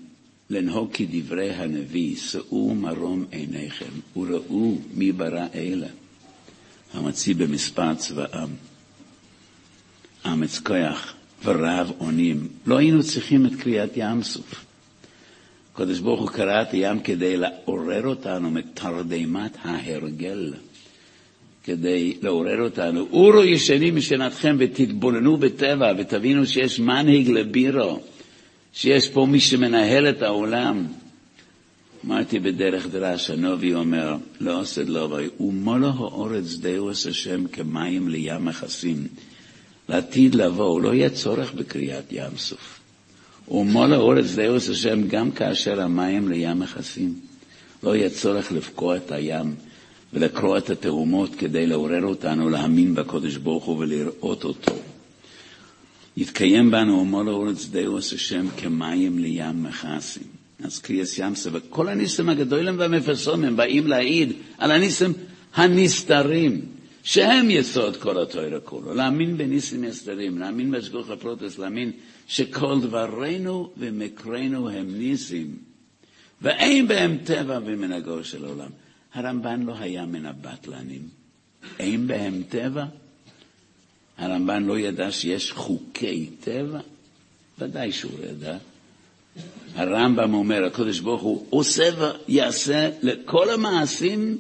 לנהוג 0.50 0.90
כדברי 0.92 1.50
הנביא, 1.50 2.16
שאו 2.16 2.74
מרום 2.74 3.24
עיניכם 3.30 3.90
וראו 4.16 4.78
מי 4.94 5.12
ברא 5.12 5.46
אלה, 5.54 5.88
המציא 6.92 7.34
במספר 7.34 7.94
צבאם. 7.94 8.71
אמץ 10.26 10.58
כוח 10.58 11.14
ורב 11.44 11.92
אונים, 12.00 12.48
לא 12.66 12.78
היינו 12.78 13.02
צריכים 13.02 13.46
את 13.46 13.54
קריאת 13.54 13.90
ים 13.96 14.22
סוף. 14.22 14.64
הקדוש 15.74 15.98
ברוך 15.98 16.20
הוא 16.20 16.28
קרא 16.28 16.62
את 16.62 16.72
הים 16.72 17.00
כדי 17.00 17.36
לעורר 17.36 18.06
אותנו 18.06 18.50
מתרדמת 18.50 19.56
ההרגל, 19.64 20.54
כדי 21.64 22.18
לעורר 22.22 22.60
אותנו. 22.64 23.06
אורו 23.12 23.44
ישנים 23.44 23.96
משנתכם 23.96 24.56
ותתבוננו 24.58 25.36
בטבע 25.36 25.92
ותבינו 25.98 26.46
שיש 26.46 26.80
מנהיג 26.80 27.28
לבירו, 27.28 28.00
שיש 28.72 29.08
פה 29.08 29.26
מי 29.26 29.40
שמנהל 29.40 30.08
את 30.08 30.22
העולם. 30.22 30.86
אמרתי 32.06 32.38
בדרך 32.38 32.86
דרש, 32.86 33.30
הנובי 33.30 33.74
אומר, 33.74 34.16
לא 34.40 34.60
עושה 34.60 34.82
לא 34.86 35.18
ומולו 35.40 35.88
האורץ 35.88 36.56
דאוס 36.56 37.06
השם 37.06 37.46
כמים 37.46 38.08
לים 38.08 38.44
מכסים. 38.44 39.06
לעתיד 39.88 40.34
לבוא, 40.34 40.80
לא 40.80 40.94
יהיה 40.94 41.10
צורך 41.10 41.52
בקריאת 41.54 42.04
ים 42.10 42.38
סוף. 42.38 42.80
ומול 43.48 43.94
האורץ 43.94 44.34
דאוס 44.34 44.68
השם 44.68 45.08
גם 45.08 45.30
כאשר 45.30 45.80
המים 45.80 46.28
לים 46.28 46.58
מכסים. 46.58 47.14
לא 47.82 47.96
יהיה 47.96 48.10
צורך 48.10 48.52
לבקוע 48.52 48.96
את 48.96 49.12
הים 49.12 49.54
ולקרוע 50.12 50.58
את 50.58 50.70
התהומות 50.70 51.34
כדי 51.34 51.66
לעורר 51.66 52.04
אותנו 52.04 52.50
להאמין 52.50 52.94
בקדוש 52.94 53.36
ברוך 53.36 53.64
הוא 53.64 53.78
ולראות 53.78 54.44
אותו. 54.44 54.72
יתקיים 56.16 56.70
בנו 56.70 56.98
ומלאה 56.98 57.28
הארץ 57.28 57.66
דעת 57.66 58.12
השם 58.12 58.46
כמים 58.56 59.18
לים 59.18 59.62
מכסים. 59.62 60.22
אז 60.64 60.78
קריעת 60.78 61.18
ים 61.18 61.34
סוף, 61.34 61.52
וכל 61.56 61.88
הניסים 61.88 62.28
הגדולים 62.28 62.78
והמפרסומים 62.78 63.56
באים 63.56 63.86
להעיד 63.86 64.32
על 64.58 64.70
הניסים 64.70 65.12
הנסתרים. 65.54 66.60
שהם 67.02 67.50
יסוד 67.50 67.96
כל 67.96 68.22
התורה 68.22 68.60
כולה, 68.60 68.94
להאמין 68.94 69.38
בניסים 69.38 69.84
הנסתרים, 69.84 70.38
להאמין 70.38 70.70
בהשגחה 70.70 71.10
פרטית, 71.10 71.58
להאמין 71.58 71.92
שכל 72.28 72.80
דברינו 72.80 73.70
ומקרינו 73.76 74.68
הם 74.68 74.98
ניסים, 74.98 75.56
ואין 76.42 76.88
בהם 76.88 77.18
טבע 77.24 77.58
ומנהגו 77.64 78.24
של 78.24 78.44
עולם. 78.44 78.70
הרמב"ן 79.14 79.62
לא 79.62 79.74
היה 79.78 80.06
מן 80.06 80.26
הבטלנים, 80.26 81.08
אין 81.78 82.06
בהם 82.06 82.42
טבע? 82.48 82.84
הרמב"ן 84.18 84.64
לא 84.64 84.78
ידע 84.78 85.12
שיש 85.12 85.52
חוקי 85.52 86.30
טבע? 86.40 86.80
ודאי 87.58 87.92
שהוא 87.92 88.12
ידע. 88.30 88.56
הרמב"ם 89.74 90.34
אומר, 90.34 90.64
הקדוש 90.64 91.00
ברוך 91.00 91.22
הוא 91.22 91.46
עושה 91.50 91.88
ויעשה 92.28 92.90
לכל 93.02 93.50
המעשים 93.50 94.38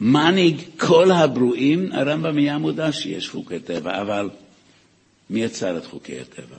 מנהיג 0.00 0.60
כל 0.76 1.10
הברואים, 1.10 1.92
הרמב"ם 1.92 2.36
היה 2.36 2.58
מודע 2.58 2.92
שיש 2.92 3.28
חוקי 3.28 3.58
טבע, 3.58 4.00
אבל 4.00 4.30
מי 5.30 5.42
יצר 5.42 5.78
את 5.78 5.86
חוקי 5.86 6.20
הטבע? 6.20 6.56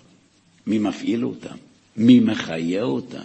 מי 0.68 0.80
מפעיל 0.80 1.26
אותם? 1.26 1.56
מי 1.98 2.20
מחיה 2.20 2.84
אותם? 2.84 3.24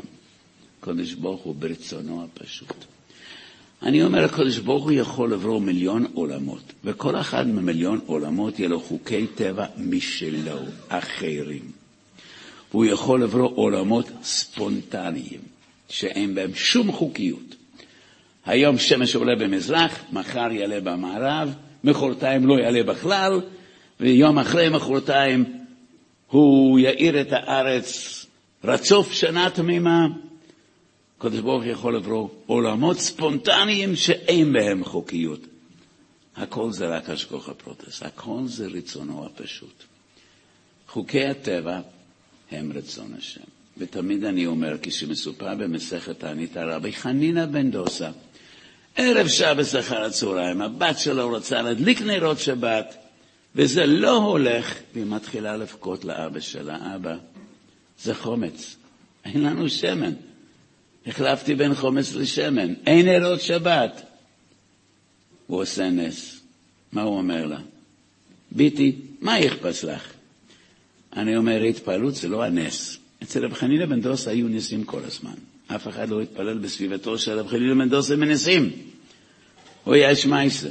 הקדוש 0.80 1.14
ברוך 1.14 1.42
הוא 1.42 1.54
ברצונו 1.54 2.24
הפשוט. 2.24 2.84
אני 3.82 4.02
אומר, 4.02 4.24
הקדוש 4.24 4.58
ברוך 4.58 4.84
הוא 4.84 4.92
יכול 4.92 5.32
לברוא 5.32 5.60
מיליון 5.60 6.06
עולמות, 6.14 6.72
וכל 6.84 7.16
אחד 7.16 7.46
ממיליון 7.46 8.00
עולמות 8.06 8.58
יהיה 8.58 8.68
לו 8.68 8.80
חוקי 8.80 9.26
טבע 9.26 9.66
משלו, 9.76 10.58
אחרים. 10.88 11.70
והוא 12.70 12.84
יכול 12.84 13.22
לברוא 13.22 13.50
עולמות 13.54 14.08
ספונטניים, 14.22 15.40
שאין 15.88 16.34
בהם 16.34 16.54
שום 16.54 16.92
חוקיות. 16.92 17.55
היום 18.46 18.78
שמש 18.78 19.16
עולה 19.16 19.36
במזרח, 19.36 20.04
מחר 20.12 20.48
יעלה 20.52 20.80
במערב, 20.80 21.54
מחרתיים 21.84 22.46
לא 22.46 22.58
יעלה 22.58 22.82
בכלל, 22.82 23.40
ויום 24.00 24.38
אחרי 24.38 24.68
מחרתיים 24.68 25.44
הוא 26.30 26.78
יאיר 26.78 27.20
את 27.20 27.32
הארץ 27.32 28.26
רצוף 28.64 29.12
שנה 29.12 29.50
תמימה. 29.50 30.06
הקדוש 31.18 31.40
ברוך 31.40 31.62
הוא 31.62 31.72
יכול 31.72 31.96
לברוא 31.96 32.28
עולמות 32.46 32.98
ספונטניים 32.98 33.96
שאין 33.96 34.52
בהם 34.52 34.84
חוקיות. 34.84 35.40
הכל 36.36 36.72
זה 36.72 36.86
רק 36.86 37.10
השגוח 37.10 37.48
הפרוטס, 37.48 38.02
הכל 38.02 38.40
זה 38.44 38.66
רצונו 38.66 39.26
הפשוט. 39.26 39.84
חוקי 40.88 41.24
הטבע 41.24 41.80
הם 42.50 42.72
רצון 42.74 43.14
השם. 43.18 43.40
ותמיד 43.78 44.24
אני 44.24 44.46
אומר, 44.46 44.76
כשמסופר 44.82 45.54
במסכת 45.54 46.18
תענית 46.18 46.56
הרבי 46.56 46.92
חנינא 46.92 47.46
בן 47.46 47.70
דוסה, 47.70 48.10
ערב 48.96 49.28
שבת 49.28 49.80
אחר 49.80 50.04
הצהריים, 50.04 50.62
הבת 50.62 50.98
שלו 50.98 51.28
רוצה 51.28 51.62
להדליק 51.62 52.02
נרות 52.02 52.38
שבת, 52.38 52.96
וזה 53.54 53.86
לא 53.86 54.16
הולך, 54.16 54.74
והיא 54.94 55.06
מתחילה 55.06 55.56
לבכות 55.56 56.04
לאבא 56.04 56.40
שלה, 56.40 56.94
אבא, 56.94 57.16
זה 58.02 58.14
חומץ, 58.14 58.76
אין 59.24 59.42
לנו 59.42 59.68
שמן. 59.68 60.12
החלפתי 61.06 61.54
בין 61.54 61.74
חומץ 61.74 62.14
לשמן, 62.14 62.74
אין 62.86 63.08
נרות 63.08 63.40
שבת. 63.40 64.02
הוא 65.46 65.62
עושה 65.62 65.90
נס. 65.90 66.40
מה 66.92 67.02
הוא 67.02 67.18
אומר 67.18 67.46
לה? 67.46 67.58
ביתי, 68.50 68.96
מה 69.20 69.38
יכפס 69.38 69.84
לך? 69.84 70.12
אני 71.16 71.36
אומר, 71.36 71.62
התפעלות 71.62 72.14
זה 72.14 72.28
לא 72.28 72.44
הנס. 72.44 72.98
אצל 73.22 73.44
רב 73.44 73.54
חנינא 73.54 73.86
בן 73.86 74.00
דוסה 74.00 74.30
היו 74.30 74.48
ניסים 74.48 74.84
כל 74.84 75.04
הזמן. 75.04 75.34
אף 75.66 75.88
אחד 75.88 76.08
לא 76.08 76.20
התפלל 76.20 76.58
בסביבתו 76.58 77.18
של 77.18 77.38
רב 77.38 77.48
חנינא 77.48 77.74
בן 77.74 77.88
דוסה 77.88 78.16
מניסים. 78.16 78.72
הוא 79.84 79.96
יש 79.96 80.26
מייסר. 80.26 80.70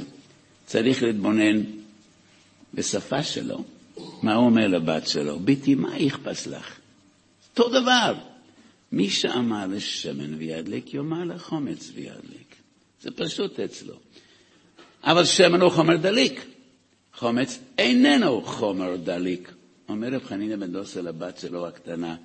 צריך 0.66 1.02
להתבונן 1.02 1.62
בשפה 2.74 3.22
שלו. 3.22 3.64
מה 4.22 4.34
הוא 4.34 4.46
אומר 4.46 4.66
לבת 4.66 5.06
שלו? 5.06 5.38
ביתי, 5.38 5.74
מה 5.74 5.98
יכפס 5.98 6.46
לך? 6.46 6.78
אותו 7.50 7.68
דבר. 7.68 8.14
מי 8.92 9.10
שאמר 9.10 9.66
לשמן 9.66 10.34
וידליק, 10.34 10.94
יאמר 10.94 11.24
לחומץ 11.24 11.90
וידליק. 11.94 12.54
זה 13.02 13.10
פשוט 13.10 13.60
אצלו. 13.60 13.94
אבל 15.04 15.24
שמן 15.24 15.60
הוא 15.60 15.70
חומר 15.70 15.96
דליק. 15.96 16.44
חומץ 17.14 17.58
איננו 17.78 18.42
חומר 18.42 18.96
דליק. 18.96 19.52
אומר 19.88 20.08
רב 20.08 20.24
חנינא 20.24 20.56
בן 20.56 20.72
דוסה 20.72 21.02
לבת 21.02 21.38
שלו 21.38 21.66
הקטנה, 21.66 22.16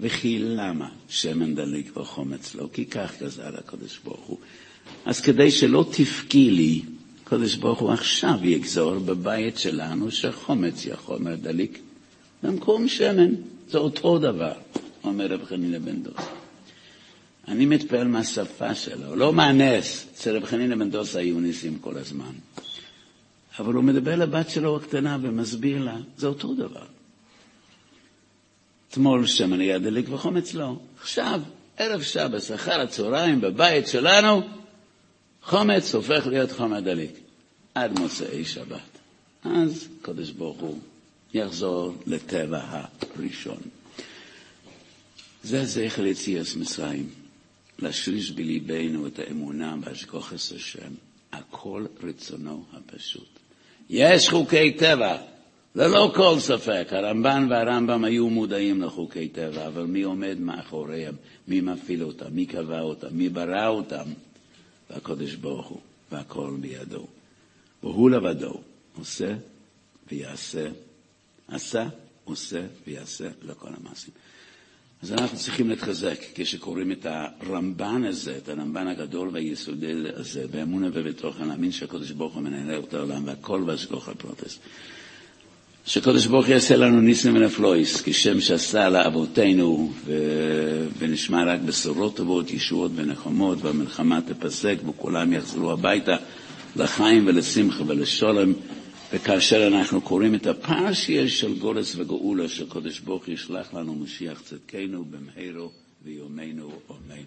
וכי 0.00 0.38
למה 0.38 0.88
שמן 1.08 1.54
דליק 1.54 1.96
וחומץ 1.96 2.54
לא? 2.54 2.68
כי 2.72 2.84
כך 2.84 3.22
גזר 3.22 3.58
הקדוש 3.58 3.98
ברוך 4.04 4.26
הוא. 4.26 4.38
אז 5.04 5.20
כדי 5.20 5.50
שלא 5.50 5.86
תפקי 5.92 6.50
לי, 6.50 6.82
הקדוש 7.24 7.56
ברוך 7.56 7.80
הוא 7.80 7.92
עכשיו 7.92 8.38
יגזור 8.42 8.98
בבית 8.98 9.58
שלנו 9.58 10.10
שחומץ 10.10 10.84
יהיה 10.84 10.96
חומר 10.96 11.34
דליק 11.34 11.78
במקום 12.42 12.88
שמן. 12.88 13.34
זה 13.68 13.78
אותו 13.78 14.18
דבר, 14.18 14.52
אומר 15.04 15.26
רב 15.26 15.44
חנינא 15.44 15.78
בן 15.78 16.02
דוס. 16.02 16.24
אני 17.48 17.66
מתפעל 17.66 18.08
מהשפה 18.08 18.74
שלו, 18.74 19.16
לא 19.16 19.32
מהנס. 19.32 20.06
אצל 20.12 20.36
רב 20.36 20.44
חנינא 20.44 20.76
בן 20.76 20.90
דוס 20.90 21.16
היו 21.16 21.40
ניסים 21.40 21.78
כל 21.80 21.96
הזמן. 21.96 22.32
אבל 23.58 23.74
הוא 23.74 23.84
מדבר 23.84 24.16
לבת 24.16 24.50
שלו 24.50 24.76
הקטנה 24.76 25.18
ומסביר 25.22 25.82
לה, 25.84 25.96
זה 26.16 26.26
אותו 26.26 26.54
דבר. 26.54 26.84
אתמול 28.90 29.26
שמן 29.26 29.60
היה 29.60 29.78
דליק 29.78 30.06
וחומץ 30.08 30.54
לא. 30.54 30.76
עכשיו, 31.00 31.40
ערב 31.76 32.02
שבת, 32.02 32.42
אחר 32.54 32.80
הצהריים, 32.80 33.40
בבית 33.40 33.88
שלנו, 33.88 34.42
חומץ 35.42 35.94
הופך 35.94 36.26
להיות 36.26 36.52
חומר 36.52 36.80
דליק. 36.80 37.10
עד 37.74 37.98
מוצאי 37.98 38.44
שבת. 38.44 38.98
אז 39.44 39.88
קדוש 40.02 40.30
ברוך 40.30 40.58
הוא 40.60 40.78
יחזור 41.34 41.94
לטבע 42.06 42.60
הראשון. 43.16 43.60
זה 45.42 45.64
זכר 45.64 46.06
יציאס 46.06 46.56
מצרים, 46.56 47.08
להשריש 47.78 48.30
בליבנו 48.30 49.06
את 49.06 49.18
האמונה 49.18 49.76
בהשגוחס 49.76 50.52
השם, 50.52 50.92
הכל 51.32 51.86
רצונו 52.02 52.64
הפשוט. 52.72 53.28
יש 53.90 54.28
חוקי 54.28 54.72
טבע, 54.72 55.18
ללא 55.74 56.12
כל 56.14 56.36
ספק, 56.38 56.88
הרמב"ן 56.90 57.46
והרמב"ם 57.50 58.04
היו 58.04 58.30
מודעים 58.30 58.82
לחוקי 58.82 59.28
טבע, 59.28 59.66
אבל 59.66 59.82
מי 59.82 60.02
עומד 60.02 60.36
מאחוריהם? 60.40 61.14
מי 61.48 61.60
מפעיל 61.60 62.04
אותם? 62.04 62.26
מי 62.32 62.46
קבע 62.46 62.80
אותם? 62.80 63.08
מי 63.12 63.28
ברא 63.28 63.66
אותם? 63.66 64.04
והקדוש 64.90 65.34
ברוך 65.34 65.66
הוא, 65.66 65.80
והכל 66.12 66.56
בידו. 66.60 67.06
והוא 67.82 68.10
לבדו 68.10 68.60
עושה 68.98 69.34
ויעשה, 70.12 70.68
עשה, 71.48 71.86
עושה 72.24 72.62
ויעשה 72.86 73.28
לכל 73.42 73.68
המעשים. 73.80 74.14
אז 75.02 75.12
אנחנו 75.12 75.38
צריכים 75.38 75.68
להתחזק 75.68 76.18
כשקוראים 76.34 76.92
את 76.92 77.06
הרמב"ן 77.06 78.04
הזה, 78.04 78.36
את 78.36 78.48
הרמב"ן 78.48 78.86
הגדול 78.86 79.28
והיסודי 79.32 79.92
הזה, 80.14 80.46
באמונה 80.46 80.88
ובתוכן, 80.92 81.48
להאמין 81.48 81.72
שהקדוש 81.72 82.10
ברוך 82.10 82.34
הוא 82.34 82.42
מנהל 82.42 82.80
את 82.80 82.94
העולם 82.94 83.26
והכל 83.26 83.62
בהשגוח 83.66 84.08
הפרוטס. 84.08 84.58
שקדוש 85.86 86.26
ברוך 86.26 86.46
הוא 86.46 86.54
יעשה 86.54 86.76
לנו 86.76 87.00
ניסים 87.00 87.36
ונפלויס, 87.36 88.02
כשם 88.04 88.40
שעשה 88.40 88.88
לאבותינו, 88.88 89.92
ו... 90.04 90.12
ונשמע 90.98 91.44
רק 91.44 91.60
בשורות 91.60 92.16
טובות, 92.16 92.50
ישועות 92.50 92.92
ונחמות, 92.94 93.58
והמלחמה 93.62 94.20
תפסק 94.20 94.76
וכולם 94.88 95.32
יחזרו 95.32 95.72
הביתה 95.72 96.16
לחיים 96.76 97.26
ולשמחה 97.26 97.82
ולשולם. 97.86 98.52
וכאשר 99.12 99.66
אנחנו 99.66 100.00
קוראים 100.00 100.34
את 100.34 100.46
הפרשיה 100.46 101.28
של 101.28 101.58
גורס 101.58 101.96
וגאולה, 101.96 102.48
שקדוש 102.48 103.00
ברוך 103.00 103.28
ישלח 103.28 103.74
לנו 103.74 103.94
משיח 103.94 104.40
צדקנו 104.40 105.04
במהרו 105.04 105.70
ויומנו 106.04 106.72
אמן. 106.90 107.24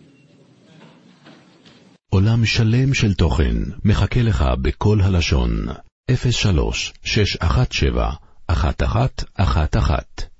עולם 2.10 2.46
שלם 2.46 2.94
של 2.94 3.14
תוכן 3.14 3.56
מחכה 3.86 4.22
לך 4.22 4.46
בכל 4.62 5.02
הלשון, 5.02 5.66
03 6.32 6.94
617 7.04 8.33
1111 8.56 10.33